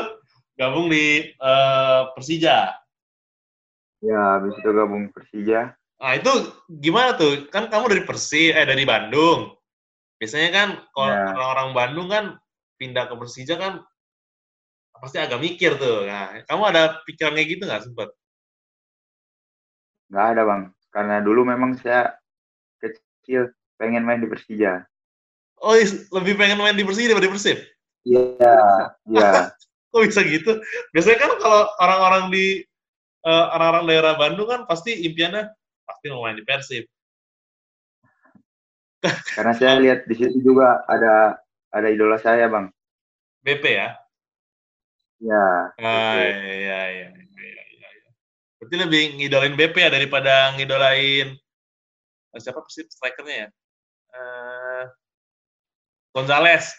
gabung 0.58 0.90
di 0.90 1.32
eh, 1.32 2.00
Persija. 2.14 2.74
ya 3.98 4.38
habis 4.38 4.54
itu 4.54 4.70
gabung 4.70 5.10
Persija. 5.10 5.74
Nah, 5.98 6.12
itu 6.14 6.30
gimana 6.70 7.18
tuh? 7.18 7.50
Kan 7.50 7.66
kamu 7.66 7.90
dari 7.90 8.02
Persi, 8.06 8.54
eh 8.54 8.62
dari 8.62 8.86
Bandung. 8.86 9.50
Biasanya 10.22 10.50
kan 10.54 10.68
kalau 10.94 11.10
Ya. 11.10 11.26
orang-orang 11.34 11.70
Bandung 11.74 12.06
kan 12.10 12.24
pindah 12.78 13.10
ke 13.10 13.14
Persija 13.18 13.58
kan 13.58 13.82
pasti 14.98 15.18
agak 15.18 15.38
mikir 15.42 15.74
tuh. 15.78 16.06
Nah, 16.06 16.42
kamu 16.46 16.62
ada 16.70 16.82
pikiran 17.06 17.34
kayak 17.34 17.48
gitu 17.58 17.62
nggak 17.66 17.82
sempet? 17.86 18.08
Nggak 20.10 20.26
ada 20.34 20.42
bang, 20.46 20.62
karena 20.94 21.16
dulu 21.20 21.42
memang 21.44 21.76
saya 21.82 22.14
kecil 22.80 23.50
pengen 23.78 24.06
main 24.06 24.22
di 24.22 24.26
Persija. 24.30 24.86
Oh, 25.58 25.74
lebih 26.14 26.38
pengen 26.38 26.58
main 26.62 26.78
di 26.78 26.86
Persija 26.86 27.10
daripada 27.10 27.26
di 27.26 27.34
Persib? 27.34 27.58
Iya, 28.06 28.54
iya. 29.08 29.30
Kok 29.90 30.04
bisa 30.04 30.20
gitu? 30.26 30.60
Biasanya 30.92 31.18
kan 31.18 31.30
kalau 31.40 31.62
orang-orang 31.80 32.24
di 32.28 32.46
eh, 33.24 33.44
orang-orang 33.56 33.84
daerah 33.88 34.12
Bandung 34.20 34.48
kan 34.48 34.60
pasti 34.68 34.92
impiannya 35.08 35.48
pasti 35.88 36.04
mau 36.12 36.22
main 36.28 36.36
di 36.36 36.44
Persib. 36.44 36.84
Karena 39.36 39.52
saya 39.56 39.80
lihat 39.80 40.04
di 40.04 40.14
situ 40.18 40.38
juga 40.44 40.84
ada 40.84 41.40
ada 41.72 41.88
idola 41.88 42.20
saya 42.20 42.50
bang. 42.52 42.68
BP 43.40 43.64
ya? 43.64 43.88
Ya, 45.18 45.46
Ah, 45.82 46.14
BP. 46.14 46.18
iya, 46.20 46.36
iya, 46.38 46.80
iya, 46.94 47.08
iya, 47.10 47.88
iya. 47.90 48.10
Berarti 48.60 48.74
lebih 48.76 49.02
ngidolain 49.18 49.54
BP 49.56 49.76
ya 49.82 49.90
daripada 49.90 50.52
ngidolain 50.54 51.32
eh, 52.34 52.40
siapa 52.42 52.60
sih 52.68 52.84
strikernya 52.86 53.46
ya? 53.46 53.48
Eh 54.14 54.84
Gonzales. 56.12 56.72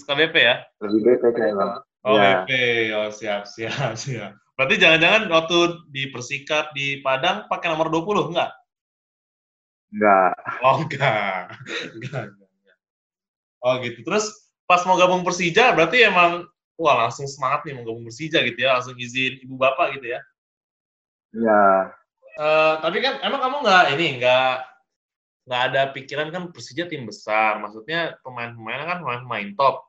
Suka 0.00 0.12
BP 0.18 0.34
ya? 0.38 0.56
lebih 0.82 1.18
BP 1.18 1.36
bang. 1.54 1.72
Oh, 2.04 2.16
Ya. 2.20 2.44
BP. 2.44 2.50
Oh, 2.92 3.08
siap, 3.08 3.48
siap, 3.48 3.96
siap. 3.96 4.36
Berarti 4.54 4.74
jangan-jangan 4.78 5.32
waktu 5.32 5.58
di 5.90 6.12
Persikap 6.14 6.70
di 6.76 7.02
Padang 7.02 7.50
pakai 7.50 7.72
nomor 7.72 7.90
20 7.90 8.30
enggak? 8.34 8.50
Enggak. 9.90 10.34
Oh, 10.62 10.76
enggak. 10.84 11.58
Enggak. 11.96 12.24
Oh, 13.64 13.80
gitu. 13.80 14.04
Terus 14.04 14.52
pas 14.68 14.84
mau 14.84 15.00
gabung 15.00 15.24
Persija 15.24 15.72
berarti 15.72 16.04
emang 16.04 16.44
wah 16.76 17.06
langsung 17.06 17.24
semangat 17.24 17.64
nih 17.64 17.72
mau 17.76 17.84
gabung 17.88 18.04
Persija 18.04 18.44
gitu 18.44 18.58
ya, 18.60 18.76
langsung 18.76 18.96
izin 19.00 19.40
ibu 19.40 19.56
bapak 19.56 19.96
gitu 19.96 20.12
ya. 20.12 20.20
Ya, 21.34 21.90
Eh, 22.34 22.74
tapi 22.82 22.98
kan 22.98 23.22
emang 23.22 23.38
kamu 23.46 23.56
nggak 23.62 23.84
ini 23.94 24.06
nggak 24.18 24.54
nggak 25.44 25.62
ada 25.72 25.82
pikiran 25.92 26.28
kan 26.32 26.42
Persija 26.52 26.88
tim 26.88 27.04
besar, 27.04 27.60
maksudnya 27.60 28.16
pemain-pemainnya 28.24 28.86
kan 28.88 28.98
pemain-pemain 29.04 29.48
top. 29.56 29.84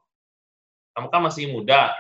Kamu 0.96 1.08
kan 1.12 1.22
masih 1.24 1.52
muda. 1.52 1.96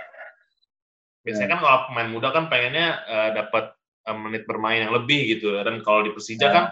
Biasanya 1.23 1.47
Ya. 1.47 1.51
kan 1.55 1.59
kalau 1.63 1.79
pemain 1.91 2.09
muda 2.11 2.27
kan 2.35 2.51
pengennya 2.51 2.87
eh, 3.07 3.29
dapat 3.33 3.71
eh, 4.05 4.17
menit 4.17 4.43
bermain 4.45 4.83
yang 4.83 4.93
lebih 4.93 5.39
gitu. 5.39 5.55
Dan 5.63 5.79
kalau 5.83 6.03
di 6.03 6.11
Persija 6.11 6.47
Ya. 6.47 6.53
kan 6.53 6.65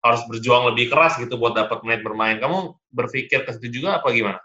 harus 0.00 0.22
berjuang 0.30 0.72
lebih 0.72 0.88
keras 0.88 1.18
gitu 1.20 1.36
buat 1.36 1.52
dapat 1.52 1.82
menit 1.84 2.00
bermain. 2.06 2.40
Kamu 2.40 2.78
berpikir 2.94 3.44
ke 3.44 3.50
situ 3.52 3.82
juga 3.82 3.98
apa 4.00 4.10
gimana? 4.14 4.40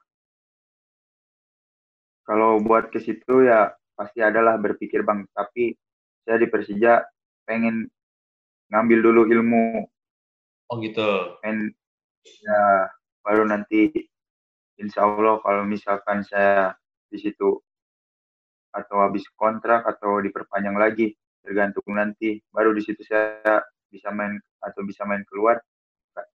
kalau 2.26 2.58
buat 2.58 2.90
ke 2.90 2.98
situ 2.98 3.46
ya 3.46 3.70
pasti 3.94 4.20
adalah 4.26 4.58
berpikir 4.58 5.06
bang. 5.06 5.30
Tapi 5.30 5.78
saya 6.26 6.42
di 6.42 6.50
Persija 6.50 7.06
pengen 7.46 7.86
ngambil 8.74 9.00
dulu 9.06 9.22
ilmu, 9.30 9.86
Oh 10.72 10.82
gitu. 10.82 11.38
pengen 11.46 11.74
ya 12.26 12.90
baru 13.22 13.46
nanti 13.46 13.94
insya 14.82 15.06
Allah 15.06 15.38
kalau 15.46 15.64
misalkan 15.64 16.26
saya 16.26 16.74
di 17.10 17.22
situ 17.22 17.62
atau 18.76 18.98
habis 19.06 19.24
kontrak 19.40 19.86
atau 19.88 20.20
diperpanjang 20.20 20.76
lagi 20.76 21.16
tergantung 21.46 21.86
nanti 21.96 22.42
baru 22.50 22.74
di 22.74 22.82
situ 22.82 23.06
saya 23.06 23.62
bisa 23.94 24.10
main 24.12 24.36
atau 24.60 24.82
bisa 24.84 25.06
main 25.06 25.22
keluar 25.30 25.62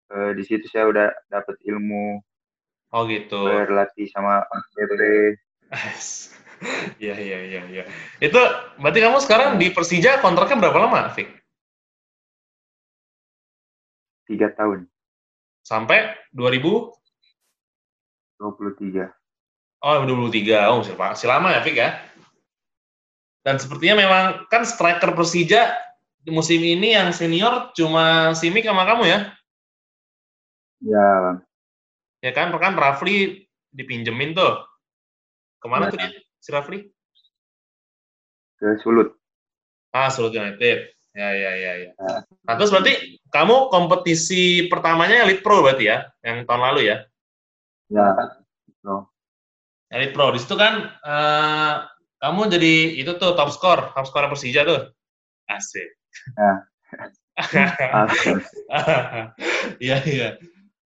Eh, 0.06 0.32
di 0.38 0.44
situ 0.46 0.70
saya 0.70 0.86
udah 0.86 1.08
dapat 1.26 1.58
ilmu 1.66 2.22
Oh 2.94 3.02
gitu. 3.10 3.42
berlatih 3.42 4.06
sama 4.14 4.46
PP 4.46 5.34
Iya 7.02 7.14
iya 7.18 7.38
iya 7.42 7.60
iya. 7.68 7.84
Itu 8.22 8.38
berarti 8.78 9.02
kamu 9.02 9.18
sekarang 9.20 9.48
di 9.58 9.74
Persija 9.74 10.22
kontraknya 10.22 10.62
berapa 10.62 10.78
lama, 10.78 11.10
Fik? 11.10 11.26
Tiga 14.26 14.50
tahun 14.52 14.90
Sampai 15.62 16.14
2000 16.34 16.92
23 18.38 19.10
Oh, 19.84 20.02
23. 20.02 20.66
Oh, 20.72 20.80
masih, 20.82 20.96
masih 20.98 21.28
lama 21.30 21.52
ya, 21.52 21.60
Fik 21.62 21.76
ya? 21.76 22.00
Dan 23.46 23.60
sepertinya 23.60 24.02
memang 24.02 24.24
kan 24.50 24.66
striker 24.66 25.14
Persija 25.14 25.78
di 26.26 26.34
musim 26.34 26.58
ini 26.58 26.96
yang 26.96 27.14
senior 27.14 27.70
cuma 27.76 28.34
Simic 28.34 28.66
sama 28.66 28.82
kamu 28.82 29.04
ya? 29.06 29.18
ya 30.82 31.06
bang 31.22 31.38
Ya 32.24 32.32
kan, 32.34 32.50
kan 32.58 32.74
Rafli 32.74 33.46
dipinjemin 33.70 34.34
tuh. 34.34 34.66
Ke 35.62 35.66
mana 35.70 35.86
Ya. 35.86 35.90
tuh 35.94 35.98
dia, 36.02 36.10
si 36.42 36.50
Rafli? 36.50 36.78
ke 38.56 38.80
Sulut 38.80 39.12
Ah, 39.92 40.08
Sulut 40.08 40.32
United. 40.34 40.95
Ya, 41.16 41.32
ya, 41.32 41.52
ya, 41.56 41.72
ya. 41.80 41.90
Nah, 42.44 42.54
terus 42.60 42.68
berarti 42.68 43.16
kamu 43.32 43.72
kompetisi 43.72 44.68
pertamanya 44.68 45.24
Elite 45.24 45.40
Pro 45.40 45.64
berarti 45.64 45.88
ya, 45.88 46.04
yang 46.20 46.44
tahun 46.44 46.60
lalu 46.60 46.92
ya? 46.92 47.08
ya 47.88 48.12
so, 48.84 49.08
Elite 49.88 50.12
Pro. 50.12 50.28
Di 50.36 50.44
situ 50.44 50.60
kan 50.60 50.92
eh, 50.92 51.74
kamu 52.20 52.52
jadi 52.52 53.00
itu 53.00 53.16
tuh 53.16 53.32
top 53.32 53.48
score, 53.48 53.96
top 53.96 54.04
score 54.04 54.28
Persija 54.28 54.68
tuh. 54.68 54.92
Asik. 55.48 55.88
Ya. 56.36 56.52
Iya, 59.76 59.96
iya. 60.08 60.28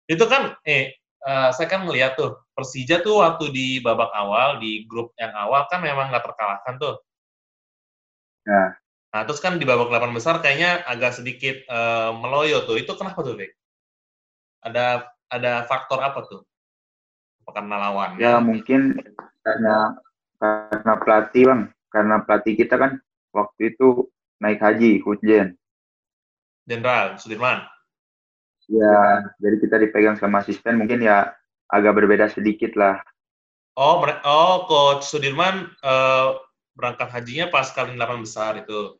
Itu 0.08 0.28
kan 0.28 0.56
eh 0.64 0.96
eh, 1.24 1.50
saya 1.52 1.68
kan 1.68 1.84
melihat 1.84 2.16
tuh 2.16 2.40
Persija 2.56 3.04
tuh 3.04 3.24
waktu 3.24 3.52
di 3.52 3.68
babak 3.84 4.12
awal 4.16 4.60
di 4.64 4.88
grup 4.88 5.12
yang 5.20 5.36
awal 5.36 5.68
kan 5.68 5.84
memang 5.84 6.12
nggak 6.12 6.24
terkalahkan 6.24 6.80
tuh. 6.80 6.96
Ya. 8.48 8.83
Nah, 9.14 9.22
terus 9.30 9.38
kan 9.38 9.62
di 9.62 9.66
babak 9.70 9.94
delapan 9.94 10.10
besar 10.10 10.42
kayaknya 10.42 10.82
agak 10.90 11.14
sedikit 11.14 11.62
uh, 11.70 12.18
meloyo 12.18 12.66
tuh. 12.66 12.82
Itu 12.82 12.98
kenapa 12.98 13.22
tuh, 13.22 13.38
Vic? 13.38 13.54
Ada 14.66 15.06
ada 15.30 15.62
faktor 15.70 16.02
apa 16.02 16.26
tuh? 16.26 16.42
Karena 17.46 17.78
lawan? 17.78 18.18
Ya, 18.18 18.42
mungkin 18.42 18.98
karena 19.46 19.94
karena 20.42 20.94
pelatih, 20.98 21.44
Bang. 21.46 21.62
Karena 21.94 22.26
pelatih 22.26 22.58
kita 22.58 22.82
kan 22.82 22.98
waktu 23.30 23.78
itu 23.78 24.10
naik 24.42 24.58
haji, 24.58 25.06
Jen. 25.22 25.54
Jenderal 26.66 27.22
Sudirman. 27.22 27.70
Ya, 28.72 29.30
jadi 29.38 29.56
kita 29.60 29.76
dipegang 29.78 30.18
sama 30.18 30.42
asisten 30.42 30.80
mungkin 30.80 31.04
ya 31.04 31.36
agak 31.70 32.02
berbeda 32.02 32.32
sedikit 32.34 32.74
lah. 32.74 32.98
Oh, 33.78 34.02
oh 34.26 34.56
Coach 34.66 35.06
Sudirman 35.06 35.70
uh, 35.86 36.40
berangkat 36.74 37.14
hajinya 37.14 37.52
pas 37.54 37.70
kali 37.70 37.94
delapan 37.94 38.26
besar 38.26 38.58
itu. 38.58 38.98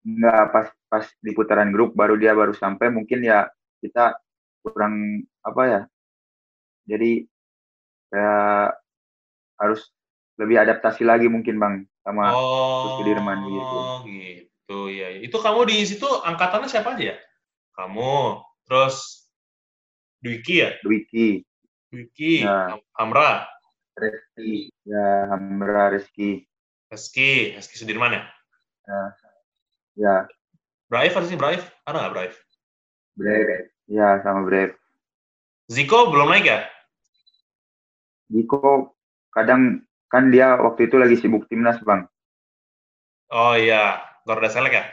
Enggak, 0.00 0.42
pas 0.52 0.66
pas 0.88 1.04
di 1.20 1.30
putaran 1.36 1.70
grup 1.70 1.92
baru 1.92 2.16
dia 2.16 2.32
baru 2.32 2.56
sampai 2.56 2.88
mungkin 2.88 3.20
ya 3.20 3.46
kita 3.84 4.16
kurang 4.64 5.24
apa 5.44 5.62
ya. 5.68 5.80
Jadi 6.88 7.24
ya 8.10 8.32
harus 9.60 9.80
lebih 10.40 10.56
adaptasi 10.56 11.04
lagi 11.04 11.28
mungkin 11.28 11.60
Bang 11.60 11.74
sama 12.00 12.32
oh, 12.32 12.96
Sudirman 12.96 13.38
gitu. 13.44 13.76
Oh, 13.76 13.98
gitu 14.08 14.78
ya. 14.88 15.08
Itu 15.20 15.36
kamu 15.38 15.68
di 15.68 15.84
situ 15.84 16.08
angkatannya 16.08 16.68
siapa 16.68 16.96
aja 16.96 17.12
ya? 17.12 17.16
Kamu, 17.76 18.40
terus 18.64 19.28
Dwiki 20.20 20.64
ya? 20.64 20.76
Dwiki. 20.84 21.44
Dwiki, 21.92 22.44
ya. 22.44 22.76
Hamra. 22.96 23.48
Reski. 23.96 24.72
Ya, 24.84 25.28
Hamra 25.28 25.92
Reski. 25.92 26.44
Reski, 26.88 27.56
Reski 27.56 27.76
Sudirman 27.76 28.16
ya? 28.16 28.22
Ya. 28.88 29.00
Ya. 30.00 30.24
Brave 30.88 31.12
apa 31.12 31.28
sih 31.28 31.36
Brave? 31.36 31.60
Ada 31.84 31.96
nggak 32.00 32.14
Brave? 32.16 32.36
Brave. 33.20 33.68
Ya, 33.84 34.24
sama 34.24 34.48
Brave. 34.48 34.80
Ziko 35.68 36.08
belum 36.08 36.32
naik 36.32 36.48
ya? 36.48 36.64
Ziko 38.32 38.96
kadang 39.30 39.84
kan 40.08 40.32
dia 40.32 40.56
waktu 40.56 40.88
itu 40.88 40.96
lagi 40.96 41.20
sibuk 41.20 41.46
timnas 41.46 41.78
bang. 41.84 42.08
Oh 43.30 43.54
iya, 43.54 44.02
Garuda 44.26 44.50
Select 44.50 44.74
ya? 44.74 44.84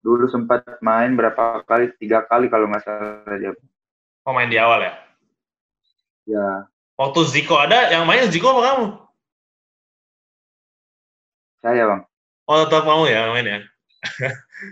Dulu 0.00 0.30
sempat 0.30 0.64
main 0.80 1.12
berapa 1.12 1.60
kali, 1.68 1.92
tiga 2.00 2.24
kali 2.24 2.48
kalau 2.48 2.70
nggak 2.70 2.86
salah 2.86 3.36
dia. 3.36 3.52
Oh 4.24 4.32
main 4.32 4.48
di 4.48 4.56
awal 4.56 4.80
ya? 4.86 4.94
Ya. 6.24 6.48
Waktu 6.96 7.20
Ziko 7.28 7.58
ada, 7.58 7.90
yang 7.90 8.06
main 8.06 8.30
Ziko 8.30 8.54
apa 8.54 8.62
kamu? 8.64 8.86
Saya 11.60 11.84
bang. 11.90 12.02
Oh 12.50 12.66
tetap 12.66 12.82
kamu 12.82 13.06
ya 13.06 13.30
main 13.30 13.46
ya? 13.46 13.58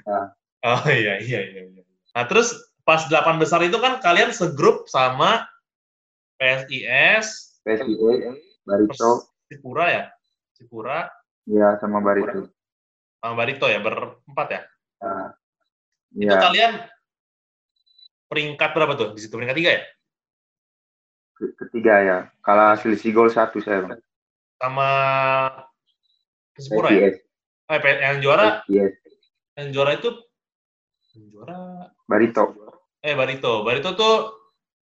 ya. 0.06 0.20
oh 0.66 0.84
iya, 0.90 1.22
iya 1.22 1.40
iya 1.46 1.62
iya. 1.70 1.82
Nah 2.16 2.24
terus 2.26 2.52
pas 2.82 3.06
delapan 3.06 3.38
besar 3.38 3.62
itu 3.62 3.78
kan 3.78 4.02
kalian 4.02 4.34
segrup 4.34 4.90
sama 4.90 5.46
PSIS, 6.40 7.60
PSIS, 7.62 8.34
Barito. 8.66 9.30
Sipura 9.46 9.86
ya? 9.92 10.04
Sipura. 10.56 11.06
Iya, 11.46 11.78
sama 11.78 12.02
Barito. 12.02 12.50
Sama 13.20 13.34
Barito 13.36 13.66
ya, 13.68 13.78
berempat 13.78 14.48
ya? 14.48 14.60
Nah, 15.04 15.28
itu 16.16 16.34
ya. 16.34 16.40
kalian 16.40 16.72
peringkat 18.26 18.70
berapa 18.72 18.92
tuh? 18.96 19.08
Di 19.14 19.20
situ 19.22 19.34
peringkat 19.36 19.58
tiga 19.58 19.70
ya? 19.76 19.82
Ketiga 21.40 21.94
ya. 22.00 22.18
Kalah 22.40 22.76
selisih 22.80 23.12
gol 23.12 23.28
satu 23.28 23.60
saya. 23.60 23.84
Bang. 23.84 24.00
Sama 24.60 24.88
Sipura 26.56 26.90
ya? 26.92 27.14
Eh, 27.70 27.78
yang 28.02 28.18
juara? 28.18 28.66
Yes. 28.66 28.98
Yang 29.54 29.68
juara 29.70 29.90
itu 29.94 30.10
yang 31.14 31.24
juara 31.30 31.58
Barito. 32.10 32.50
Eh, 32.98 33.14
Barito. 33.14 33.62
Barito 33.62 33.94
tuh 33.94 34.14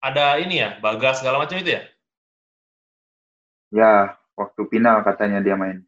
ada 0.01 0.40
ini 0.40 0.64
ya, 0.64 0.81
Bagas 0.81 1.21
segala 1.21 1.45
macam 1.45 1.61
itu 1.61 1.77
ya? 1.77 1.83
Ya, 3.71 3.93
waktu 4.33 4.64
final 4.73 5.05
katanya 5.05 5.45
dia 5.45 5.61
main. 5.61 5.85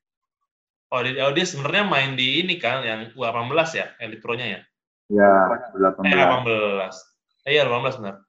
Oh, 0.93 1.01
dia, 1.01 1.25
oh, 1.25 1.33
dia 1.33 1.49
sebenarnya 1.49 1.89
main 1.89 2.13
di 2.13 2.45
ini 2.45 2.61
kan, 2.61 2.85
yang 2.85 3.09
U18 3.17 3.69
ya, 3.73 3.87
Elite 3.97 4.21
Pro-nya 4.21 4.61
ya? 4.61 4.61
Ya, 5.09 5.33
18. 5.73 6.05
Eh, 6.05 6.13
18. 6.13 7.49
Eh, 7.49 7.51
iya, 7.57 7.65
18 7.65 7.97
benar. 7.97 8.21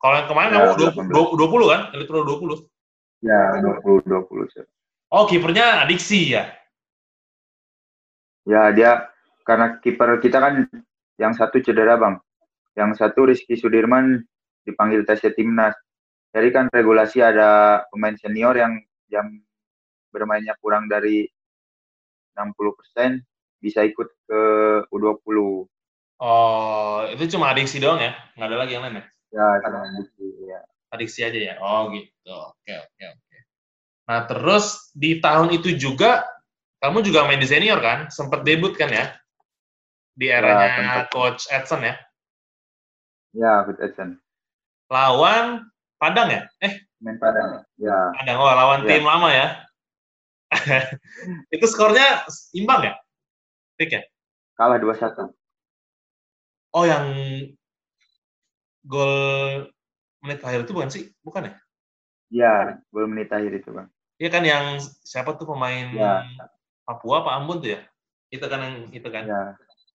Kalau 0.00 0.14
yang 0.16 0.28
kemarin 0.32 0.48
ya, 0.48 0.58
kamu 0.72 1.04
20, 1.12 1.36
20, 1.36 1.68
kan? 1.68 1.80
Elite 1.92 2.08
Pro 2.08 2.24
20. 2.24 2.64
Ya, 3.20 3.60
20, 3.60 4.00
20. 4.08 4.48
Sir. 4.48 4.64
Oh, 5.12 5.28
kipernya 5.28 5.84
Adiksi 5.84 6.32
ya? 6.32 6.56
Ya, 8.46 8.70
dia 8.70 9.10
karena 9.42 9.82
kiper 9.82 10.22
kita 10.22 10.38
kan 10.38 10.70
yang 11.18 11.34
satu 11.34 11.58
cedera, 11.58 11.98
Bang. 11.98 12.22
Yang 12.78 13.02
satu 13.02 13.26
Rizky 13.26 13.58
Sudirman 13.58 14.22
dipanggil 14.62 15.02
tes 15.02 15.22
timnas. 15.34 15.74
Jadi 16.30 16.48
kan 16.52 16.64
regulasi 16.70 17.24
ada 17.24 17.82
pemain 17.90 18.14
senior 18.14 18.54
yang 18.54 18.76
jam 19.08 19.40
bermainnya 20.12 20.54
kurang 20.60 20.86
dari 20.86 21.26
60% 22.36 23.24
bisa 23.58 23.80
ikut 23.82 24.08
ke 24.28 24.40
U20. 24.92 25.64
Oh, 26.20 27.04
itu 27.08 27.24
cuma 27.36 27.52
adiksi 27.52 27.80
doang 27.80 28.00
ya? 28.00 28.12
Nggak 28.36 28.48
ada 28.52 28.56
lagi 28.56 28.72
yang 28.76 28.84
lain 28.84 29.00
ya? 29.00 29.04
Ya, 29.32 29.46
cuma 29.64 29.78
adiksi, 29.84 30.26
ya. 30.44 30.60
Adiksi 30.92 31.20
aja 31.24 31.40
ya? 31.40 31.54
Oh, 31.60 31.88
gitu. 31.92 32.32
Oke, 32.32 32.72
oke, 32.72 33.04
oke. 33.16 33.36
Nah, 34.06 34.20
terus 34.28 34.92
di 34.92 35.18
tahun 35.20 35.56
itu 35.56 35.76
juga, 35.76 36.24
kamu 36.86 37.02
juga 37.02 37.26
main 37.26 37.42
di 37.42 37.48
senior 37.50 37.82
kan? 37.82 38.06
Sempat 38.14 38.46
debut 38.46 38.72
kan 38.78 38.88
ya? 38.88 39.10
Di 40.14 40.30
eranya 40.30 41.02
ya, 41.02 41.10
Coach 41.10 41.50
Edson 41.50 41.82
ya? 41.82 41.94
Ya, 43.34 43.66
Coach 43.66 43.82
Edson 43.82 44.22
lawan 44.90 45.66
Padang 45.96 46.28
ya? 46.28 46.44
Eh, 46.60 46.84
main 47.00 47.16
Padang. 47.16 47.64
Ya. 47.80 48.12
Padang. 48.20 48.36
Oh, 48.36 48.52
lawan 48.52 48.84
ya. 48.84 48.88
tim 49.00 49.04
lama 49.04 49.28
ya. 49.32 49.46
itu 51.54 51.64
skornya 51.66 52.22
imbang 52.52 52.92
ya? 52.92 52.94
Tik 53.80 53.90
ya? 53.96 54.02
Kalah 54.60 54.76
2-1. 54.76 55.32
Oh, 56.76 56.84
yang 56.84 57.04
gol 58.84 59.72
menit 60.20 60.44
akhir 60.44 60.68
itu 60.68 60.72
bukan 60.76 60.90
sih? 60.92 61.08
Bukan 61.24 61.48
ya? 61.48 61.52
Iya, 62.28 62.54
gol 62.92 63.08
menit 63.08 63.32
akhir 63.32 63.52
itu, 63.56 63.72
Bang. 63.72 63.88
Iya 64.20 64.28
kan 64.28 64.44
yang 64.44 64.80
siapa 65.04 65.36
tuh 65.40 65.48
pemain 65.48 65.92
ya. 65.96 66.24
Papua 66.86 67.26
apa 67.26 67.34
Ambon 67.34 67.58
tuh 67.58 67.74
ya? 67.74 67.82
Itu 68.30 68.46
kan 68.46 68.62
yang 68.62 68.76
itu 68.94 69.08
kan. 69.10 69.26
Ya. 69.26 69.42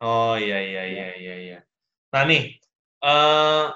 Oh 0.04 0.36
iya 0.36 0.60
iya 0.60 0.84
iya 0.84 1.08
iya 1.16 1.36
iya. 1.40 1.60
Nah 2.12 2.22
nih, 2.28 2.60
uh, 3.00 3.72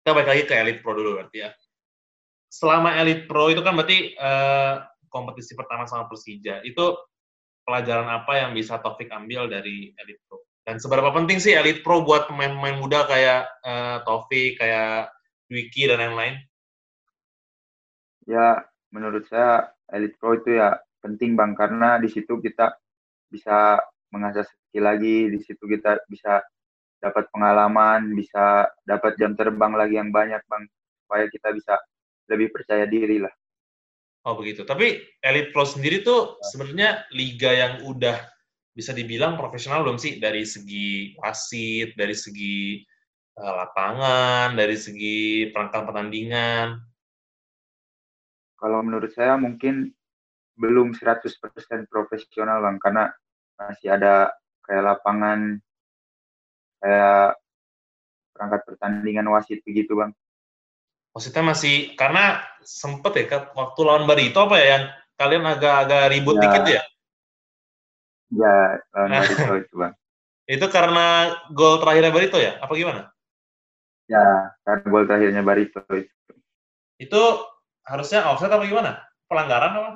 kita 0.00 0.10
balik 0.14 0.30
lagi 0.30 0.42
ke 0.46 0.54
Elite 0.54 0.80
Pro 0.80 0.94
dulu 0.94 1.18
berarti 1.18 1.42
ya. 1.42 1.50
Selama 2.46 2.94
Elite 3.02 3.26
Pro 3.26 3.50
itu 3.50 3.60
kan 3.66 3.74
berarti 3.74 4.14
uh, 4.14 4.86
kompetisi 5.10 5.58
pertama 5.58 5.90
sama 5.90 6.06
Persija. 6.06 6.62
Itu 6.62 6.94
pelajaran 7.66 8.06
apa 8.06 8.38
yang 8.38 8.54
bisa 8.54 8.78
Taufik 8.78 9.10
ambil 9.10 9.50
dari 9.50 9.90
Elite 9.98 10.22
Pro? 10.30 10.46
Dan 10.62 10.78
seberapa 10.78 11.10
penting 11.10 11.42
sih 11.42 11.56
Elite 11.56 11.82
Pro 11.82 12.06
buat 12.06 12.30
pemain-pemain 12.30 12.78
muda 12.78 13.08
kayak 13.10 13.50
uh, 13.66 13.98
Taufik, 14.06 14.60
kayak 14.62 15.10
Wiki 15.50 15.90
dan 15.90 15.98
yang 15.98 16.14
lain? 16.14 16.34
Ya, 18.28 18.62
menurut 18.94 19.26
saya 19.26 19.74
Elite 19.90 20.14
Pro 20.20 20.38
itu 20.38 20.54
ya 20.54 20.78
penting 21.00 21.34
bang 21.34 21.56
karena 21.56 21.96
di 21.98 22.08
situ 22.12 22.38
kita 22.38 22.72
bisa 23.32 23.80
mengasah 24.10 24.44
skill 24.44 24.84
lagi, 24.86 25.30
di 25.30 25.38
situ 25.40 25.64
kita 25.66 26.02
bisa 26.10 26.42
dapat 27.00 27.26
pengalaman, 27.32 28.12
bisa 28.12 28.68
dapat 28.84 29.16
jam 29.16 29.32
terbang 29.32 29.72
lagi 29.72 29.96
yang 29.96 30.12
banyak, 30.12 30.42
Bang, 30.46 30.68
supaya 31.06 31.24
kita 31.32 31.48
bisa 31.56 31.74
lebih 32.28 32.52
percaya 32.52 32.84
diri 32.84 33.18
lah. 33.18 33.32
Oh 34.28 34.36
begitu. 34.36 34.68
Tapi 34.68 35.00
Elite 35.24 35.50
Pro 35.50 35.64
sendiri 35.64 36.04
tuh 36.04 36.36
sebenarnya 36.44 37.08
liga 37.16 37.50
yang 37.56 37.88
udah 37.88 38.20
bisa 38.76 38.92
dibilang 38.92 39.40
profesional 39.40 39.80
belum 39.80 39.96
sih 39.96 40.20
dari 40.20 40.44
segi 40.44 41.16
wasit, 41.16 41.96
dari 41.96 42.12
segi 42.12 42.84
uh, 43.40 43.54
lapangan, 43.64 44.52
dari 44.52 44.76
segi 44.76 45.48
perangkat 45.48 45.88
pertandingan? 45.88 46.76
Kalau 48.60 48.84
menurut 48.84 49.08
saya 49.16 49.40
mungkin 49.40 49.88
belum 50.60 50.92
100% 50.92 51.24
profesional 51.88 52.60
Bang 52.60 52.76
karena 52.76 53.08
masih 53.56 53.96
ada 53.96 54.32
kayak 54.64 54.84
lapangan 54.84 55.56
kayak 56.80 57.40
perangkat 58.36 58.60
pertandingan 58.64 59.28
wasit 59.28 59.60
begitu 59.64 59.92
bang. 59.96 60.12
Wasitnya 61.12 61.52
masih 61.52 61.92
karena 61.98 62.40
sempet 62.64 63.12
ya 63.28 63.44
waktu 63.52 63.80
lawan 63.84 64.08
Barito 64.08 64.46
apa 64.46 64.56
ya 64.56 64.66
yang 64.78 64.84
kalian 65.18 65.44
agak-agak 65.44 66.08
ribut 66.14 66.38
ya. 66.38 66.42
dikit 66.46 66.64
ya? 66.64 66.82
Ya 68.32 68.56
lawan 68.96 69.12
Barito 69.12 69.52
itu 69.66 69.74
bang. 69.76 69.92
Itu 70.48 70.66
karena 70.72 71.36
gol 71.52 71.84
terakhirnya 71.84 72.12
Barito 72.14 72.38
ya? 72.40 72.56
Apa 72.62 72.72
gimana? 72.72 73.12
Ya 74.08 74.54
karena 74.64 74.84
gol 74.88 75.04
terakhirnya 75.04 75.42
Barito 75.44 75.82
itu. 75.92 76.32
Itu 76.96 77.22
harusnya 77.84 78.24
offset 78.30 78.48
apa 78.48 78.64
gimana? 78.64 79.04
Pelanggaran 79.28 79.72
apa? 79.76 79.92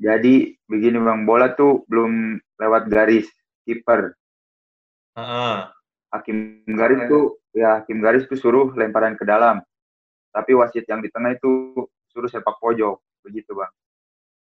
Jadi 0.00 0.56
begini 0.64 0.96
bang, 0.96 1.28
bola 1.28 1.52
tuh 1.52 1.84
belum 1.84 2.40
lewat 2.56 2.88
garis 2.88 3.28
kiper. 3.68 4.16
Heeh. 5.20 5.68
Hakim 6.10 6.64
garis 6.72 7.04
tuh 7.06 7.38
ya 7.52 7.84
hakim 7.84 8.00
garis 8.00 8.24
tuh 8.24 8.40
suruh 8.40 8.72
lemparan 8.72 9.12
ke 9.20 9.28
dalam. 9.28 9.60
Tapi 10.32 10.56
wasit 10.56 10.88
yang 10.88 11.04
di 11.04 11.12
tengah 11.12 11.36
itu 11.36 11.84
suruh 12.08 12.32
sepak 12.32 12.56
pojok, 12.58 12.96
begitu 13.28 13.52
bang. 13.52 13.68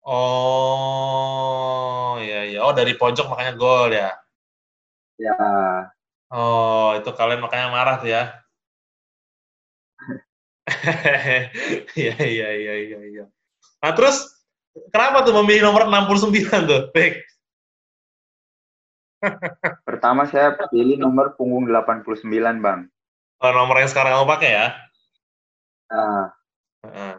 Oh, 0.05 1.01
ya 2.21 2.45
ya. 2.45 2.61
Oh, 2.61 2.77
dari 2.77 2.93
pojok 3.01 3.33
makanya 3.33 3.57
gol 3.57 3.93
ya. 3.97 4.13
Ya, 5.21 5.37
Oh, 6.33 6.97
itu 6.97 7.11
kalian 7.13 7.45
makanya 7.45 7.69
marah 7.69 7.97
tuh 8.01 8.09
ya. 8.09 8.41
Iya 12.01 12.15
iya 12.17 12.49
iya 12.55 12.75
iya 12.87 12.99
iya. 13.09 13.25
Nah, 13.81 13.93
terus 13.93 14.40
kenapa 14.91 15.27
tuh 15.27 15.35
memilih 15.43 15.71
nomor 15.71 15.87
69 15.87 16.71
tuh, 16.71 16.83
Pek? 16.95 17.31
pertama 19.89 20.25
saya 20.29 20.57
pilih 20.73 20.97
nomor 20.97 21.37
punggung 21.37 21.69
89 21.69 22.25
bang. 22.61 22.89
Oh, 23.41 23.53
nomor 23.53 23.81
yang 23.81 23.89
sekarang 23.89 24.17
kamu 24.17 24.29
pakai 24.29 24.51
ya? 24.53 24.67
Nah, 25.91 26.25
Heeh. 26.85 27.15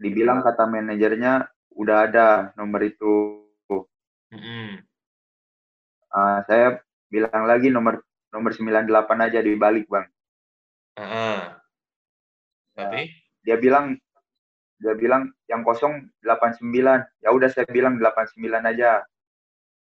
dibilang 0.00 0.44
kata 0.44 0.68
manajernya 0.68 1.48
udah 1.76 1.96
ada 2.08 2.26
nomor 2.56 2.84
itu. 2.84 3.40
Mm-mm. 4.32 4.80
Ah, 6.12 6.44
saya 6.48 6.80
bilang 7.08 7.44
lagi 7.44 7.68
nomor 7.68 8.00
nomor 8.32 8.52
98 8.56 8.88
aja 9.28 9.40
dibalik 9.40 9.88
bang. 9.88 10.08
Heeh. 11.00 11.40
Berarti? 12.76 13.02
Dia 13.44 13.56
bilang 13.60 13.96
dia 14.82 14.98
bilang 14.98 15.30
yang 15.46 15.62
kosong 15.62 16.10
89. 16.26 16.66
Ya 17.22 17.30
udah 17.30 17.48
saya 17.48 17.64
bilang 17.70 18.02
89 18.02 18.34
aja. 18.66 19.06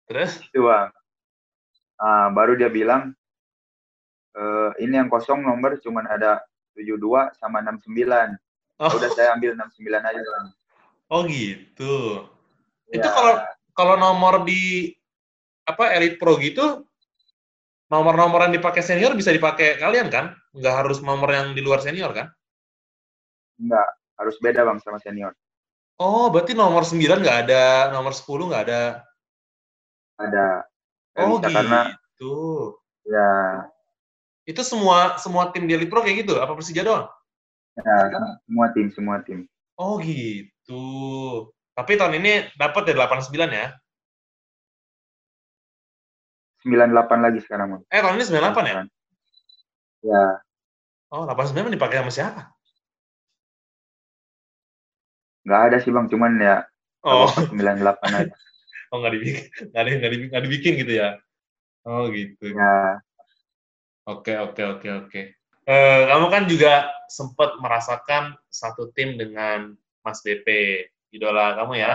Terus? 0.05 0.44
Itu 0.44 0.68
bang. 0.68 0.92
Ah, 1.96 2.28
baru 2.28 2.55
dia 2.55 2.68
bilang 2.68 3.16
eh, 4.33 4.70
ini 4.81 5.00
yang 5.00 5.09
kosong 5.09 5.40
nomor 5.40 5.81
cuman 5.81 6.05
ada 6.07 6.44
72 6.76 7.00
sama 7.40 7.64
69. 7.64 8.37
Ya 8.37 8.40
Oh, 8.81 8.90
udah 8.90 9.11
saya 9.14 9.31
ambil 9.33 9.55
69 9.55 10.02
aja 10.02 10.20
bang. 10.20 10.46
oh 11.09 11.22
gitu. 11.24 12.26
Itu 12.90 13.07
Ya. 13.07 13.12
kalau 13.14 13.35
kalau 13.72 13.94
nomor 13.96 14.42
di 14.42 14.90
apa 15.62 15.94
Elite 15.94 16.18
Pro 16.18 16.35
gitu 16.37 16.83
nomor-nomor 17.87 18.48
yang 18.48 18.57
dipakai 18.57 18.81
senior 18.81 19.12
bisa 19.12 19.28
dipakai 19.31 19.76
kalian 19.78 20.09
kan? 20.09 20.33
Nggak 20.57 20.74
harus 20.74 20.98
nomor 21.05 21.28
yang 21.31 21.52
di 21.52 21.61
luar 21.61 21.78
senior 21.78 22.11
kan? 22.11 22.33
Enggak, 23.61 23.88
harus 24.22 24.38
beda 24.38 24.62
bang 24.62 24.78
sama 24.78 25.02
senior. 25.02 25.35
Oh, 25.98 26.30
berarti 26.32 26.54
nomor 26.54 26.82
9 26.87 27.20
nggak 27.22 27.38
ada, 27.46 27.90
nomor 27.90 28.14
10 28.14 28.48
nggak 28.48 28.62
ada. 28.70 28.82
Ada. 30.18 30.48
Nggak 31.14 31.26
Oh, 31.26 31.37
bisa 31.38 31.48
gitu. 31.48 31.56
karena 31.58 31.80
ya, 33.02 33.30
Itu 34.42 34.62
semua 34.66 35.18
semua 35.22 35.50
tim 35.54 35.66
di 35.66 35.74
Elite 35.74 35.90
Pro 35.90 36.02
kayak 36.02 36.26
gitu? 36.26 36.38
Apa 36.38 36.54
Persija 36.54 36.82
doang? 36.82 37.06
ya 37.72 37.96
semua 38.44 38.66
tim 38.76 38.87
semua 38.92 39.16
tim. 39.24 39.48
Oh, 39.80 39.96
gitu. 40.02 40.85
Tapi 41.72 41.96
tahun 41.96 42.20
ini 42.20 42.52
dapat 42.58 42.85
ya 42.90 42.94
89 43.08 43.48
ya? 43.48 43.72
98 46.62 47.24
lagi 47.24 47.38
sekarang. 47.42 47.82
Eh, 47.90 47.98
tahun 47.98 48.18
ini 48.20 48.24
98 48.28 48.70
ya? 48.70 48.74
Ya, 50.02 50.24
Oh, 51.12 51.28
89 51.28 51.76
dipakai 51.76 52.00
sama 52.00 52.12
siapa? 52.12 52.42
Nggak 55.42 55.61
ada 55.70 55.76
sih 55.83 55.90
bang, 55.90 56.07
cuman 56.11 56.33
ya 56.38 56.57
Oh, 57.02 57.26
98 57.35 58.11
aja. 58.14 58.35
oh 58.94 58.96
nggak 59.02 59.12
dibikin, 59.18 59.44
nggak, 59.74 59.83
di- 59.87 59.96
nggak, 59.98 60.11
dibikin, 60.14 60.28
nggak 60.31 60.44
dibikin 60.46 60.74
gitu 60.78 60.92
ya? 61.02 61.09
Oh, 61.83 62.07
gitu. 62.14 62.55
Ya, 62.55 63.02
Oke, 64.07 64.35
oke, 64.38 64.62
oke, 64.78 64.88
oke. 65.07 65.20
Eh, 65.62 66.00
kamu 66.11 66.26
kan 66.31 66.42
juga 66.50 66.90
sempat 67.07 67.55
merasakan 67.62 68.35
satu 68.50 68.90
tim 68.94 69.14
dengan 69.14 69.78
Mas 70.02 70.18
BP, 70.22 70.46
idola 71.14 71.55
kamu 71.55 71.78
ya? 71.78 71.92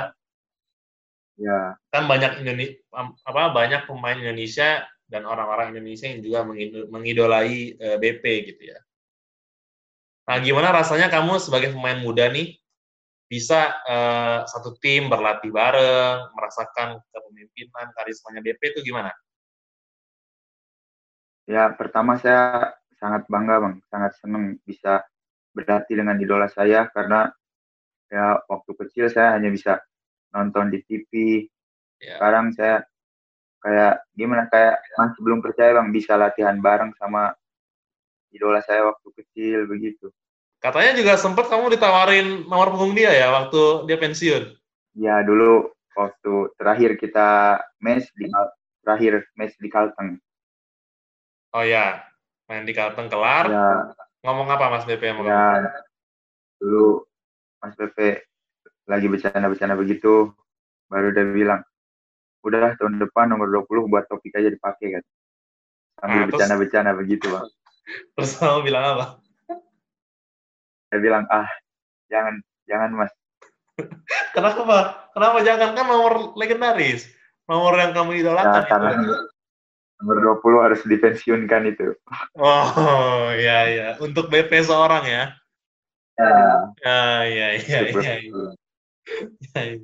ya, 1.40 1.76
Kan 1.92 2.08
banyak 2.08 2.40
Indonesia, 2.44 2.80
apa 3.28 3.52
banyak 3.52 3.88
pemain 3.88 4.16
Indonesia 4.16 4.88
dan 5.08 5.24
orang-orang 5.28 5.76
Indonesia 5.76 6.08
yang 6.08 6.20
juga 6.24 6.40
mengido- 6.48 6.88
mengidolai 6.92 7.76
eh, 7.76 7.98
BP 8.00 8.24
gitu 8.56 8.64
ya. 8.76 8.80
Nah, 10.28 10.38
gimana 10.44 10.76
rasanya 10.76 11.08
kamu 11.08 11.40
sebagai 11.40 11.72
pemain 11.72 12.00
muda 12.04 12.28
nih 12.28 12.60
bisa 13.28 13.76
eh, 13.86 14.40
satu 14.48 14.80
tim 14.80 15.12
berlatih 15.12 15.52
bareng, 15.52 16.32
merasakan 16.32 17.00
kepemimpinan, 17.12 17.92
karismanya 17.96 18.42
BP 18.42 18.62
itu 18.76 18.82
gimana? 18.88 19.12
ya 21.48 21.72
pertama 21.74 22.20
saya 22.20 22.76
sangat 23.00 23.24
bangga 23.32 23.56
bang, 23.63 23.76
sangat 23.88 24.12
senang 24.20 24.60
bisa 24.68 25.02
berlatih 25.56 25.96
dengan 26.04 26.20
idola 26.20 26.52
saya 26.52 26.92
karena 26.92 27.32
ya 28.12 28.38
waktu 28.52 28.72
kecil 28.86 29.08
saya 29.10 29.40
hanya 29.40 29.50
bisa 29.50 29.80
nonton 30.36 30.70
di 30.70 30.84
TV. 30.84 31.12
Ya. 31.98 32.20
Sekarang 32.20 32.54
saya 32.54 32.84
kayak 33.63 34.06
gimana 34.13 34.46
kayak 34.52 34.78
masih 35.00 35.20
belum 35.24 35.40
percaya 35.42 35.74
bang 35.82 35.90
bisa 35.90 36.13
latihan 36.20 36.60
bareng 36.62 36.94
sama 37.00 37.34
idola 38.30 38.62
saya 38.62 38.86
waktu 38.86 39.08
kecil 39.24 39.66
begitu. 39.72 40.12
Katanya 40.58 40.98
juga 40.98 41.13
sempat 41.15 41.48
kamu 41.48 41.78
ditawarin 41.78 42.50
nomor 42.50 42.74
punggung 42.74 42.98
dia 42.98 43.13
ya 43.13 43.30
waktu 43.30 43.86
dia 43.86 43.98
pensiun. 44.02 44.58
Ya 44.98 45.22
dulu 45.22 45.70
waktu 45.93 46.34
terakhir 46.58 46.98
kita 46.98 47.62
match 47.78 48.10
di 48.17 48.26
terakhir 48.82 49.22
match 49.38 49.54
di 49.62 49.70
Kalteng. 49.70 50.17
Oh 51.54 51.62
ya, 51.62 52.02
main 52.50 52.65
di 52.65 52.74
Kalteng 52.74 53.08
kelar. 53.08 53.46
Ya, 53.48 53.67
Ngomong 54.26 54.50
apa 54.50 54.74
Mas 54.74 54.84
BP 54.84 55.13
kamu? 55.13 55.30
ya 55.30 55.62
dulu 56.58 57.06
Mas 57.62 57.78
Pepe 57.78 58.26
lagi 58.89 59.06
bercanda-bercanda 59.06 59.78
begitu, 59.78 60.34
baru 60.89 61.13
dia 61.13 61.28
bilang, 61.28 61.62
udah 62.41 62.74
tahun 62.80 62.98
depan 62.98 63.30
nomor 63.30 63.46
20 63.52 63.91
buat 63.91 64.10
topik 64.10 64.34
aja 64.34 64.50
dipakai 64.50 64.98
kan. 64.98 65.04
Sambil 66.02 66.17
terus- 66.17 66.28
bercanda-bercanda 66.34 66.91
begitu 66.98 67.30
bang. 67.30 67.46
Terus 68.20 68.32
kamu 68.36 68.67
bilang 68.67 68.84
apa? 68.98 69.06
Saya 70.88 71.00
bilang, 71.00 71.23
ah 71.28 71.47
jangan, 72.08 72.39
jangan 72.63 72.89
mas. 72.95 73.12
Kenapa? 74.36 75.08
Kenapa 75.12 75.38
jangan 75.43 75.76
kan 75.76 75.86
nomor 75.86 76.34
legendaris? 76.34 77.06
Nomor 77.47 77.76
yang 77.80 77.91
kamu 77.95 78.12
Ya, 78.13 78.19
idolakan 78.23 78.63
karena 78.67 78.89
itu. 79.00 79.15
nomor 79.97 80.17
20 80.39 80.65
harus 80.65 80.82
dipensiunkan 80.86 81.63
itu. 81.73 81.88
Oh, 82.38 83.34
iya 83.34 83.60
iya. 83.67 83.88
Untuk 83.97 84.30
BP 84.30 84.62
seorang 84.62 85.04
ya. 85.04 85.23
Ya, 86.17 86.34
Ah, 86.82 87.21
iya 87.26 87.47
iya 87.58 87.80
super. 87.89 88.02
iya. 88.02 88.15
iya. 88.21 88.45
Iya. 89.54 89.78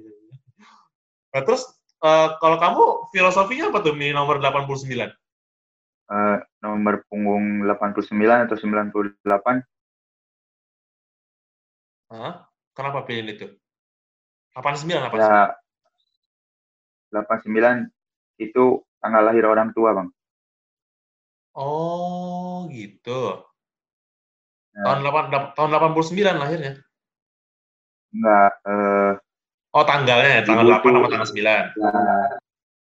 Nah, 1.33 1.41
terus 1.41 1.65
eh, 2.03 2.29
kalau 2.37 2.57
kamu 2.61 2.81
filosofinya 3.09 3.73
apa 3.73 3.79
tuh 3.81 3.93
milih 3.93 4.13
nomor 4.13 4.37
89? 4.37 5.09
Eh, 6.03 6.37
nomor 6.61 7.01
punggung 7.09 7.65
89 7.65 8.45
atau 8.45 8.57
98 8.59 9.65
Hah? 12.13 12.45
Kenapa 12.77 13.01
pilih 13.09 13.33
itu? 13.33 13.47
89 14.53 15.09
apa? 15.09 15.15
ya 15.17 15.33
89 17.09 17.89
itu 18.37 18.81
tanggal 19.01 19.21
lahir 19.25 19.45
orang 19.49 19.73
tua 19.73 19.97
bang. 19.97 20.09
Oh, 21.53 22.65
gitu. 22.69 23.41
Ya. 24.73 24.81
Tahun 24.89 25.01
8 25.05 25.53
tahun 25.57 25.69
89 25.73 26.37
lahirnya. 26.41 26.73
Enggak, 28.13 28.51
eh, 28.65 29.13
Oh, 29.73 29.81
tanggalnya 29.81 30.37
ya, 30.37 30.41
tanggal 30.45 30.69
Ibu 30.69 30.73
8 30.77 30.85
tuh- 30.85 30.93
sama 30.93 31.07
tanggal 31.09 31.29
9. 31.33 31.65
ya, 31.73 31.93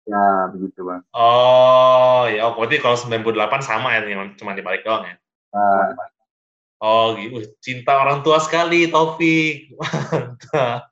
ya 0.06 0.26
begitu 0.54 0.80
bang. 0.86 1.02
Oh, 1.18 2.30
ya, 2.30 2.42
oh, 2.46 2.54
berarti 2.54 2.78
kalau 2.78 2.94
98 2.94 3.62
sama 3.66 3.98
ya, 3.98 4.06
cuma 4.38 4.54
dibalik 4.54 4.86
doang 4.86 5.02
ya. 5.10 5.18
Nah, 5.50 5.98
Oh, 6.84 7.16
gitu. 7.16 7.48
Cinta 7.64 7.96
orang 7.98 8.20
tua 8.22 8.44
sekali, 8.44 8.92
Taufik. 8.92 9.72
Mantap. 10.12 10.92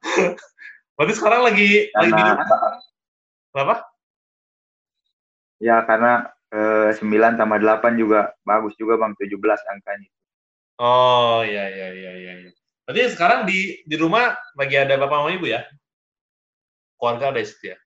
Berarti 0.94 1.14
sekarang 1.18 1.42
lagi 1.42 1.90
lagi 1.90 2.12
di 2.14 2.22
karena 2.22 2.46
berapa? 3.50 3.76
ya 5.64 5.80
karena 5.88 6.28
eh, 6.52 6.92
9 7.00 7.40
tambah 7.40 7.58
8 7.58 7.96
juga 7.96 8.36
bagus 8.44 8.76
juga 8.76 9.00
bang 9.00 9.16
17 9.16 9.40
angkanya. 9.74 10.10
Oh, 10.78 11.42
iya 11.42 11.66
iya 11.72 11.88
iya 11.94 12.12
iya. 12.20 12.34
iya. 12.46 12.52
Berarti 12.84 13.02
sekarang 13.16 13.48
di 13.48 13.80
di 13.88 13.96
rumah 13.96 14.36
lagi 14.60 14.76
ada 14.76 15.00
bapak 15.00 15.18
sama 15.24 15.32
ibu 15.34 15.48
ya? 15.48 15.64
Keluarga 17.00 17.32
ada 17.34 17.42
istri 17.42 17.74
ya? 17.74 17.78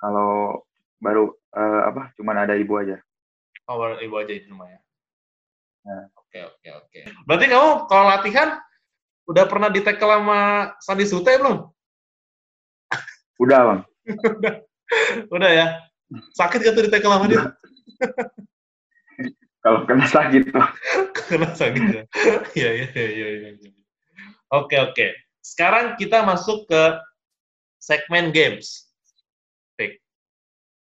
Kalau 0.00 0.66
baru 0.98 1.30
eh, 1.54 1.82
apa 1.92 2.10
cuman 2.18 2.36
ada 2.42 2.54
ibu 2.58 2.74
aja. 2.80 2.98
Oh, 3.70 3.78
baru 3.78 4.02
ibu 4.02 4.18
aja 4.18 4.32
di 4.34 4.48
rumah 4.50 4.66
ya. 4.66 4.80
Oke 6.14 6.38
oke 6.46 6.68
oke. 6.70 7.00
Berarti 7.26 7.46
kamu 7.50 7.70
kalau 7.90 8.04
latihan 8.06 8.48
udah 9.26 9.44
pernah 9.50 9.68
di 9.70 9.80
tackle 9.82 10.14
sama 10.18 10.40
Sandi 10.78 11.04
Sute 11.06 11.32
belum? 11.38 11.66
Udah 13.42 13.60
bang. 13.66 13.80
Udah 15.34 15.50
ya. 15.50 15.66
Sakit 16.36 16.60
gak 16.60 16.76
tuh 16.76 16.84
di 16.86 16.92
tackle 16.92 17.10
sama 17.16 17.26
dia? 17.26 17.42
Kalau 19.62 19.86
kena 19.88 20.06
sakit 20.06 20.52
tuh. 20.52 20.66
kena 21.30 21.48
sakit 21.54 21.82
ya. 21.82 22.02
Iya 22.54 22.70
iya 22.76 22.88
iya 22.92 23.28
iya. 23.30 23.48
Ya. 23.58 23.70
Oke 24.52 24.76
oke. 24.78 25.06
Sekarang 25.42 25.98
kita 25.98 26.22
masuk 26.22 26.68
ke 26.70 26.82
segmen 27.82 28.30
games. 28.30 28.92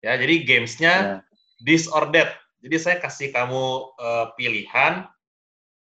Ya 0.03 0.19
jadi 0.19 0.35
gamesnya 0.43 0.95
ya. 0.99 1.17
this 1.63 1.87
or 1.87 2.11
that. 2.11 2.42
Jadi 2.63 2.77
saya 2.79 2.97
kasih 3.03 3.35
kamu 3.35 3.65
uh, 3.99 4.27
pilihan 4.39 5.05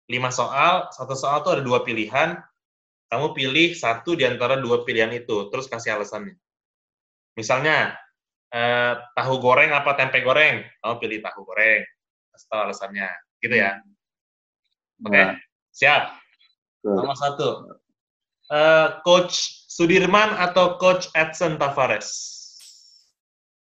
lima 0.09 0.29
soal, 0.33 0.89
satu 0.91 1.15
soal 1.15 1.45
tuh 1.45 1.57
ada 1.57 1.63
dua 1.63 1.85
pilihan. 1.85 2.41
Kamu 3.07 3.37
pilih 3.37 3.77
satu 3.77 4.17
di 4.17 4.25
antara 4.25 4.57
dua 4.57 4.81
pilihan 4.81 5.13
itu, 5.13 5.53
terus 5.53 5.69
kasih 5.69 6.01
alasannya. 6.01 6.33
Misalnya, 7.37 7.93
eh, 8.49 8.97
tahu 9.13 9.37
goreng 9.37 9.69
apa 9.69 9.93
tempe 9.93 10.17
goreng? 10.25 10.65
Kamu 10.81 10.97
pilih 10.97 11.21
tahu 11.21 11.45
goreng 11.45 11.85
kasih 12.33 12.47
tahu 12.49 12.61
alasannya 12.65 13.09
gitu 13.45 13.55
ya 13.55 13.77
hmm. 13.77 15.05
oke 15.05 15.13
okay? 15.13 15.25
Nah. 15.29 15.33
siap 15.69 16.03
nomor 16.81 17.15
satu 17.15 17.77
uh, 18.49 18.87
coach 19.05 19.61
Sudirman 19.69 20.33
atau 20.37 20.77
coach 20.81 21.13
Edson 21.13 21.61
Tavares 21.61 22.09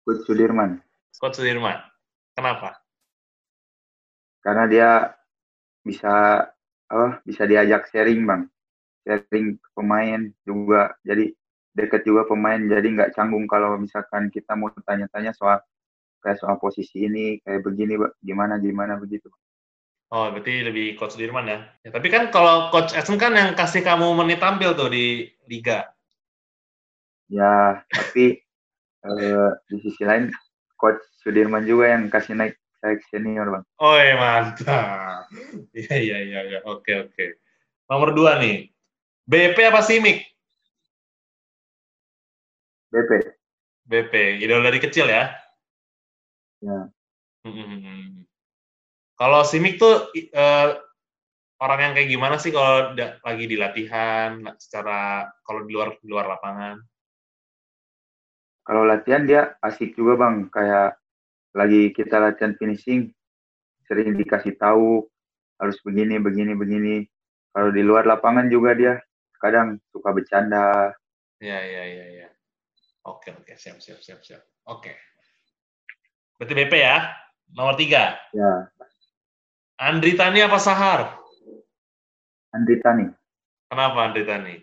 coach 0.01 0.25
Sudirman 0.25 0.81
coach 1.21 1.37
Sudirman 1.37 1.77
kenapa 2.33 2.81
karena 4.45 4.69
dia 4.69 4.89
bisa 5.81 6.45
apa 6.85 7.25
bisa 7.25 7.49
diajak 7.49 7.89
sharing 7.89 8.29
bang 8.29 8.45
sharing 9.01 9.57
pemain 9.73 10.29
juga 10.45 10.93
jadi 11.01 11.33
deket 11.73 12.05
juga 12.05 12.29
pemain 12.29 12.61
jadi 12.61 12.85
nggak 12.85 13.17
canggung 13.17 13.49
kalau 13.49 13.73
misalkan 13.81 14.29
kita 14.29 14.53
mau 14.53 14.69
tanya-tanya 14.85 15.33
soal 15.33 15.65
kayak 16.21 16.37
soal 16.37 16.61
posisi 16.61 17.09
ini 17.09 17.41
kayak 17.41 17.65
begini 17.65 17.97
gimana 18.21 18.61
gimana 18.61 19.01
begitu 19.01 19.33
Oh, 20.13 20.29
berarti 20.29 20.61
lebih 20.61 21.01
coach 21.01 21.17
Dirman 21.17 21.49
ya. 21.49 21.65
ya. 21.81 21.89
Tapi 21.89 22.07
kan 22.13 22.29
kalau 22.29 22.69
coach 22.69 22.93
Edson 22.93 23.17
kan 23.17 23.33
yang 23.33 23.57
kasih 23.57 23.81
kamu 23.81 24.13
menit 24.13 24.37
tampil 24.37 24.77
tuh 24.77 24.93
di 24.93 25.33
liga. 25.49 25.89
Ya, 27.25 27.81
tapi 27.89 28.37
uh, 29.01 29.57
di 29.65 29.75
sisi 29.81 30.05
lain 30.05 30.29
coach 30.77 31.01
Sudirman 31.25 31.65
juga 31.65 31.97
yang 31.97 32.13
kasih 32.13 32.37
naik 32.37 32.53
naik 32.85 33.01
senior, 33.09 33.49
Bang. 33.49 33.65
Oh, 33.81 33.97
iya 33.97 34.13
mantap. 34.13 35.25
Iya, 35.73 35.95
iya, 35.97 36.17
iya, 36.21 36.39
ya. 36.53 36.59
Oke, 36.69 36.93
oke. 37.09 37.41
Nomor 37.89 38.13
dua 38.13 38.37
nih. 38.37 38.69
BP 39.25 39.57
apa 39.65 39.81
Simik? 39.81 40.21
BP. 42.93 43.11
BP. 43.89 44.13
Idola 44.45 44.69
dari 44.69 44.77
kecil 44.77 45.09
ya? 45.09 45.33
Ya. 46.61 46.93
Hmm. 47.45 48.25
Kalau 49.15 49.41
Simic 49.45 49.77
tuh 49.77 50.11
uh, 50.33 50.69
orang 51.61 51.79
yang 51.79 51.93
kayak 51.93 52.09
gimana 52.09 52.35
sih 52.41 52.51
kalau 52.51 52.93
lagi 52.97 53.45
di 53.45 53.57
latihan, 53.57 54.43
secara 54.59 55.29
kalau 55.45 55.63
di 55.63 55.71
luar 55.71 55.95
di 56.01 56.07
luar 56.09 56.25
lapangan? 56.27 56.81
Kalau 58.65 58.81
latihan 58.81 59.23
dia 59.29 59.53
asik 59.61 59.93
juga 59.93 60.25
bang, 60.25 60.49
kayak 60.49 60.97
lagi 61.55 61.95
kita 61.95 62.19
latihan 62.19 62.51
finishing, 62.59 63.15
sering 63.87 64.19
dikasih 64.19 64.59
tahu 64.59 65.07
harus 65.55 65.79
begini, 65.87 66.19
begini, 66.19 66.51
begini. 66.51 66.95
Kalau 67.55 67.71
di 67.71 67.79
luar 67.79 68.03
lapangan 68.03 68.51
juga 68.51 68.75
dia 68.75 68.99
kadang 69.39 69.79
suka 69.95 70.11
bercanda. 70.11 70.91
Ya, 71.39 71.59
ya, 71.63 71.83
ya, 71.87 72.05
ya. 72.23 72.29
Oke, 73.07 73.31
oke, 73.31 73.55
siap, 73.55 73.79
siap, 73.79 74.03
siap, 74.03 74.19
siap. 74.19 74.43
Oke. 74.67 74.91
Berarti 76.35 76.53
BP 76.53 76.73
ya. 76.75 77.15
Nomor 77.55 77.79
tiga. 77.79 78.19
Ya. 78.35 78.67
Andri 79.79 80.19
Tani 80.19 80.43
apa 80.43 80.59
Sahar? 80.59 81.15
Andri 82.51 82.83
Tani. 82.83 83.07
Kenapa 83.71 84.11
Andri 84.11 84.23
Tani? 84.27 84.55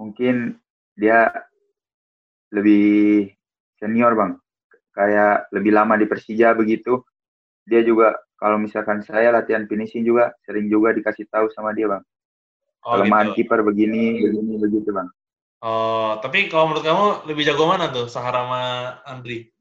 Mungkin 0.00 0.56
dia 0.98 1.30
lebih 2.50 3.30
senior 3.78 4.16
bang. 4.16 4.32
Kayak 4.90 5.48
lebih 5.54 5.72
lama 5.74 5.94
di 5.96 6.06
Persija 6.06 6.54
begitu. 6.54 7.02
Dia 7.66 7.80
juga 7.86 8.18
kalau 8.40 8.56
misalkan 8.56 9.04
saya 9.06 9.30
latihan 9.30 9.68
finishing 9.68 10.02
juga 10.02 10.34
sering 10.42 10.66
juga 10.66 10.96
dikasih 10.96 11.28
tahu 11.30 11.52
sama 11.54 11.76
dia 11.76 11.86
bang. 11.86 12.02
Oh, 12.80 12.96
Kelemahan 12.96 13.36
gitu. 13.36 13.44
kiper 13.44 13.60
begini, 13.60 14.24
begini, 14.24 14.56
begitu 14.56 14.90
bang. 14.90 15.08
Oh, 15.60 16.16
tapi 16.24 16.48
kalau 16.48 16.72
menurut 16.72 16.84
kamu 16.84 17.06
lebih 17.28 17.44
jago 17.44 17.68
mana 17.68 17.92
tuh 17.92 18.08
Sahar 18.08 18.32
sama 18.32 18.62
Andri? 19.04 19.52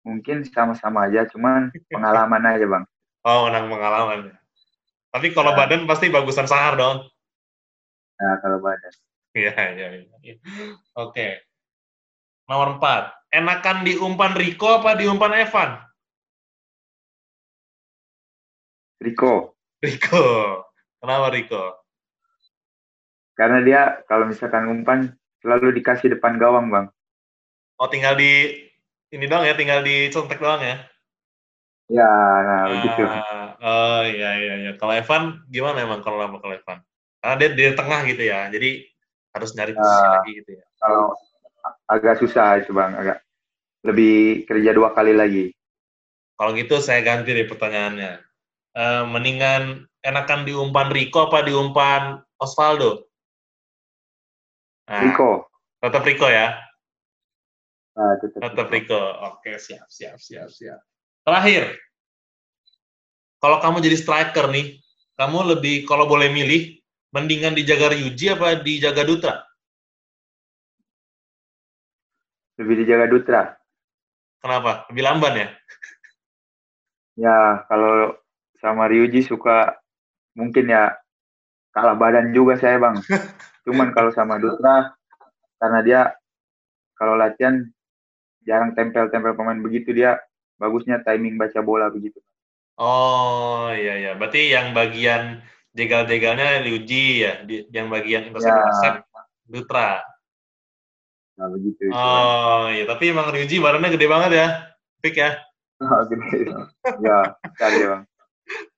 mungkin 0.00 0.42
sama-sama 0.48 1.06
aja, 1.08 1.28
cuman 1.28 1.70
pengalaman 1.88 2.42
aja 2.46 2.66
bang. 2.66 2.84
Oh, 3.20 3.44
menang 3.44 3.68
pengalaman. 3.68 4.32
Tapi 5.12 5.36
kalau 5.36 5.52
ya. 5.52 5.60
badan 5.60 5.84
pasti 5.84 6.08
bagusan 6.08 6.48
Sahar 6.48 6.80
dong. 6.80 7.04
Nah, 8.16 8.34
kalau 8.40 8.64
badan. 8.64 8.94
Iya, 9.36 9.54
iya, 9.76 9.86
iya. 10.24 10.34
Oke. 10.96 11.44
Nomor 12.50 12.82
empat. 12.82 13.14
Enakan 13.30 13.86
diumpan 13.86 14.34
Riko 14.34 14.82
apa 14.82 14.98
diumpan 14.98 15.38
Evan? 15.38 15.78
Riko. 18.98 19.54
Riko. 19.78 20.26
Kenapa 20.98 21.30
Riko? 21.30 21.78
Karena 23.38 23.62
dia 23.62 24.02
kalau 24.10 24.26
misalkan 24.26 24.66
umpan 24.66 25.14
selalu 25.38 25.78
dikasih 25.78 26.10
depan 26.18 26.42
gawang, 26.42 26.68
Bang. 26.74 26.90
Oh, 27.78 27.86
tinggal 27.86 28.18
di 28.18 28.50
ini 29.14 29.24
doang 29.30 29.46
ya, 29.46 29.54
tinggal 29.54 29.80
dicontek 29.86 30.42
doang 30.42 30.60
ya? 30.60 30.76
Ya, 31.90 32.10
nah, 32.44 32.66
uh, 32.66 32.70
begitu. 32.76 33.02
Oh 33.62 34.02
iya 34.04 34.30
iya 34.36 34.54
iya. 34.66 34.72
Kalau 34.76 34.92
Evan 34.92 35.42
gimana 35.48 35.86
emang 35.86 36.02
kalau 36.02 36.18
lama 36.20 36.42
kalau 36.42 36.54
Evan? 36.54 36.82
Karena 37.22 37.34
dia 37.40 37.48
di 37.54 37.64
tengah 37.78 38.00
gitu 38.06 38.22
ya, 38.26 38.46
jadi 38.52 38.84
harus 39.34 39.50
nyari 39.56 39.72
posisi 39.74 40.02
uh, 40.04 40.10
lagi 40.18 40.30
gitu 40.44 40.50
ya. 40.54 40.64
Kalau 40.78 41.14
agak 41.90 42.22
susah 42.22 42.62
itu 42.62 42.70
bang, 42.70 42.94
agak 42.94 43.18
lebih 43.82 44.46
kerja 44.46 44.70
dua 44.70 44.94
kali 44.94 45.10
lagi. 45.10 45.50
Kalau 46.38 46.54
gitu 46.54 46.78
saya 46.78 47.02
ganti 47.02 47.34
deh 47.34 47.50
pertanyaannya. 47.50 48.22
Uh, 48.70 49.02
mendingan 49.10 49.90
enakan 50.06 50.46
diumpan 50.46 50.88
Rico 50.94 51.26
apa 51.26 51.42
diumpan 51.42 52.22
Osvaldo? 52.38 53.10
Nah, 54.86 55.02
Rico. 55.10 55.50
Tetap 55.82 56.06
Rico 56.06 56.30
ya? 56.30 56.54
Ah, 57.98 58.14
tetap, 58.22 58.40
tetap 58.40 58.66
Riko. 58.70 59.02
Oke, 59.34 59.58
siap, 59.58 59.90
siap, 59.90 60.16
siap, 60.16 60.48
siap. 60.48 60.80
Terakhir, 61.26 61.76
kalau 63.42 63.58
kamu 63.58 63.82
jadi 63.84 63.96
striker 63.98 64.46
nih, 64.48 64.78
kamu 65.18 65.58
lebih 65.58 65.84
kalau 65.84 66.08
boleh 66.08 66.32
milih, 66.32 66.80
mendingan 67.12 67.52
dijaga 67.52 67.92
Ryuji 67.92 68.32
apa 68.32 68.62
dijaga 68.62 69.02
Dutra? 69.04 69.34
Lebih 72.60 72.84
dijaga 72.84 73.06
Dutra. 73.08 73.42
Kenapa? 74.44 74.84
Lebih 74.92 75.02
lamban 75.04 75.34
ya? 75.36 75.48
Ya, 77.16 77.38
kalau 77.72 78.16
sama 78.60 78.84
Ryuji 78.88 79.24
suka 79.24 79.80
mungkin 80.36 80.68
ya 80.68 81.00
kalah 81.72 81.96
badan 81.96 82.36
juga 82.36 82.60
saya 82.60 82.76
bang. 82.76 83.00
Cuman 83.64 83.96
kalau 83.96 84.12
sama 84.12 84.36
Dutra, 84.36 84.92
karena 85.56 85.80
dia 85.80 86.00
kalau 86.96 87.16
latihan 87.16 87.64
jarang 88.44 88.76
tempel-tempel 88.76 89.36
pemain 89.36 89.60
begitu 89.60 89.92
dia 89.92 90.20
bagusnya 90.60 91.00
timing 91.00 91.40
baca 91.40 91.60
bola 91.64 91.88
begitu. 91.88 92.20
Oh 92.80 93.68
iya 93.72 94.00
iya, 94.00 94.12
berarti 94.16 94.52
yang 94.52 94.72
bagian 94.72 95.44
jegal-jegalnya 95.76 96.64
Liuji 96.64 97.24
ya, 97.24 97.44
yang 97.72 97.92
bagian 97.92 98.32
intercept 98.32 99.04
ya. 99.04 99.20
Dutra. 99.44 100.09
Nah 101.40 101.48
begitu. 101.48 101.88
Oh 101.88 102.68
iya, 102.68 102.84
tapi 102.84 103.16
emang 103.16 103.32
Liuji 103.32 103.64
badannya 103.64 103.96
gede 103.96 104.06
banget 104.12 104.30
ya, 104.36 104.46
pick 105.00 105.16
ya. 105.16 105.40
Oh, 105.80 106.04
gede. 106.04 106.52
ya, 107.00 107.32
cari 107.56 107.80
bang. 107.80 108.02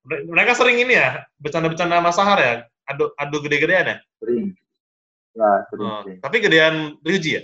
Mereka 0.07 0.55
sering 0.55 0.79
ini 0.79 0.95
ya, 0.95 1.27
bercanda-bercanda 1.43 1.99
sama 1.99 2.15
Sahar 2.15 2.39
ya, 2.39 2.53
adu 2.87 3.11
adu 3.19 3.43
gede-gedean 3.43 3.91
ya. 3.91 3.97
Sering. 4.23 4.55
Ya, 5.35 5.51
sering, 5.75 5.91
oh, 5.91 6.01
sering. 6.07 6.19
Tapi 6.23 6.37
gedean 6.39 6.95
Liuji 7.03 7.31
ya? 7.35 7.43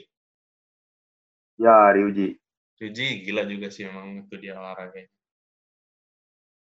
Ya, 1.59 1.91
Ryuji. 1.91 2.39
Ryuji 2.79 3.27
gila 3.27 3.43
juga 3.43 3.75
sih 3.75 3.91
memang 3.91 4.23
itu 4.23 4.35
dia 4.39 4.55
olahraga. 4.55 5.03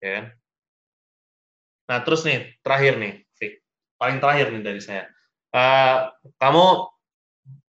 Ya. 0.01 0.33
Nah, 1.85 2.01
terus 2.01 2.25
nih, 2.25 2.57
terakhir 2.65 2.97
nih, 2.97 3.21
Fik. 3.37 3.61
Paling 4.01 4.17
terakhir 4.17 4.49
nih 4.49 4.65
dari 4.65 4.81
saya. 4.81 5.05
Uh, 5.53 6.09
kamu 6.41 6.89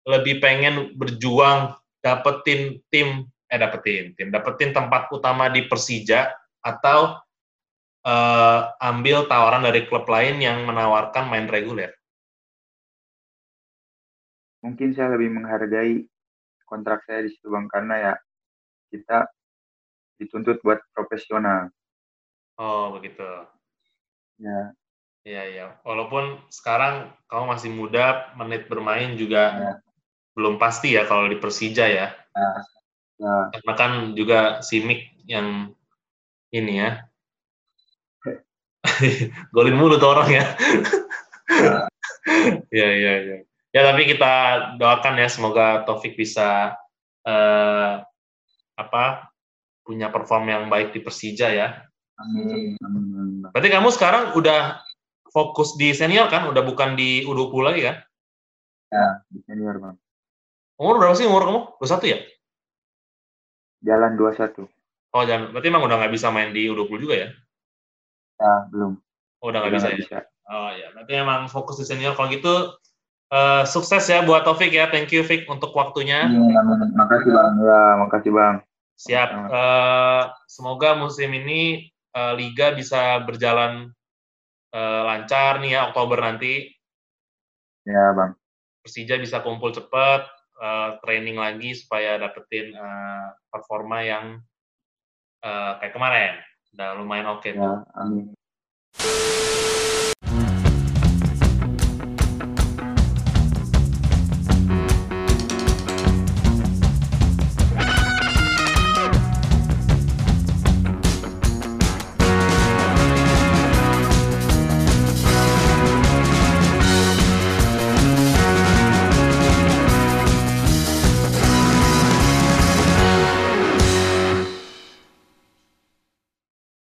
lebih 0.06 0.42
pengen 0.42 0.94
berjuang 0.98 1.74
dapetin 2.02 2.82
tim 2.90 3.26
eh 3.46 3.58
dapetin 3.60 4.16
tim 4.18 4.28
dapetin 4.32 4.74
tempat 4.74 5.12
utama 5.14 5.46
di 5.52 5.68
Persija 5.68 6.32
atau 6.64 7.20
uh, 8.06 8.60
ambil 8.82 9.28
tawaran 9.30 9.62
dari 9.62 9.86
klub 9.86 10.08
lain 10.08 10.42
yang 10.42 10.66
menawarkan 10.66 11.30
main 11.30 11.46
reguler 11.46 11.94
mungkin 14.62 14.94
saya 14.94 15.14
lebih 15.14 15.34
menghargai 15.36 16.06
kontrak 16.66 17.04
saya 17.04 17.26
di 17.26 17.30
situ 17.34 17.50
bang 17.50 17.66
karena 17.68 17.94
ya 17.98 18.14
kita 18.94 19.28
dituntut 20.22 20.62
buat 20.62 20.78
profesional. 20.94 21.68
Oh 22.56 22.94
begitu. 22.94 23.26
Ya. 24.38 24.72
Iya 25.22 25.42
iya. 25.50 25.66
Walaupun 25.86 26.38
sekarang 26.50 27.10
kamu 27.30 27.44
masih 27.54 27.70
muda, 27.70 28.34
menit 28.38 28.66
bermain 28.66 29.14
juga 29.18 29.42
ya. 29.54 29.72
Belum 30.32 30.56
pasti 30.56 30.96
ya 30.96 31.04
kalau 31.04 31.28
di 31.28 31.36
Persija 31.36 31.86
ya. 31.88 32.08
Ya. 32.12 32.50
ya. 33.20 33.34
Karena 33.52 33.72
kan 33.76 33.92
juga 34.16 34.60
Simic 34.64 35.12
yang 35.28 35.72
ini 36.52 36.80
ya. 36.80 36.90
Golin 39.54 39.78
mulu 39.78 39.96
tuh 39.96 40.10
orang 40.12 40.28
ya. 40.32 40.44
Iya 42.72 42.88
iya 42.96 43.12
iya. 43.22 43.38
Ya 43.72 43.80
tapi 43.88 44.04
kita 44.04 44.32
doakan 44.76 45.16
ya 45.16 45.28
semoga 45.32 45.84
Taufik 45.88 46.16
bisa 46.16 46.76
uh, 47.24 47.92
apa 48.76 49.32
punya 49.82 50.12
perform 50.12 50.48
yang 50.48 50.64
baik 50.68 50.92
di 50.92 51.00
Persija 51.00 51.48
ya. 51.52 51.68
Amin. 52.20 52.76
Berarti 53.50 53.68
kamu 53.72 53.88
sekarang 53.90 54.36
udah 54.36 54.80
fokus 55.32 55.74
di 55.80 55.96
senior 55.96 56.28
kan? 56.28 56.46
Udah 56.52 56.62
bukan 56.62 56.94
di 56.94 57.24
U20 57.24 57.60
lagi 57.64 57.80
kan? 57.88 57.96
Ya, 58.92 59.06
di 59.32 59.40
senior, 59.48 59.80
Bang. 59.80 59.96
Umur 60.80 60.96
berapa 61.00 61.14
sih 61.16 61.28
umur 61.28 61.42
kamu? 61.44 61.60
21 61.80 62.12
ya? 62.12 62.18
Jalan 63.82 64.14
21. 64.14 64.68
Oh, 65.12 65.22
jangan. 65.28 65.52
Berarti 65.52 65.68
emang 65.68 65.84
udah 65.84 65.96
nggak 66.00 66.14
bisa 66.14 66.32
main 66.32 66.54
di 66.56 66.70
U20 66.72 66.96
juga 66.96 67.14
ya? 67.18 67.28
Ya, 68.40 68.54
belum. 68.72 68.92
Oh, 69.42 69.46
udah 69.52 69.58
nggak 69.60 69.74
bisa, 69.76 69.88
ya? 69.92 69.96
bisa. 69.98 70.18
Oh 70.52 70.70
ya, 70.74 70.90
berarti 70.96 71.12
emang 71.16 71.46
fokus 71.46 71.78
di 71.78 71.86
senior. 71.86 72.16
Kalau 72.16 72.28
gitu, 72.32 72.54
uh, 73.30 73.62
sukses 73.68 74.02
ya 74.08 74.24
buat 74.24 74.42
Taufik 74.42 74.72
ya. 74.72 74.88
Thank 74.88 75.12
you, 75.12 75.22
Fik, 75.22 75.46
untuk 75.46 75.76
waktunya. 75.76 76.26
Ya, 76.26 76.60
makasih, 76.96 77.30
Bang. 77.30 77.54
Ya, 77.60 77.82
makasih, 78.00 78.32
Bang. 78.32 78.56
Siap. 78.96 79.28
Uh, 79.50 80.24
semoga 80.46 80.94
musim 80.94 81.30
ini 81.34 81.90
uh, 82.14 82.32
Liga 82.38 82.70
bisa 82.72 83.18
berjalan 83.24 83.90
uh, 84.72 85.02
lancar 85.06 85.58
nih 85.60 85.78
ya 85.78 85.80
Oktober 85.90 86.18
nanti. 86.22 86.70
Ya, 87.82 88.14
Bang. 88.14 88.38
Persija 88.82 89.14
bisa 89.18 89.42
kumpul 89.42 89.70
cepat, 89.70 90.26
uh, 90.62 91.02
training 91.02 91.36
lagi 91.36 91.74
supaya 91.74 92.16
dapetin 92.22 92.70
uh, 92.78 93.34
performa 93.50 94.06
yang 94.06 94.38
uh, 95.42 95.82
kayak 95.82 95.92
kemarin. 95.92 96.32
Udah 96.72 96.88
lumayan 96.96 97.26
oke 97.28 97.44
okay 97.44 97.58
ya, 97.58 97.82
Amin. 97.98 98.32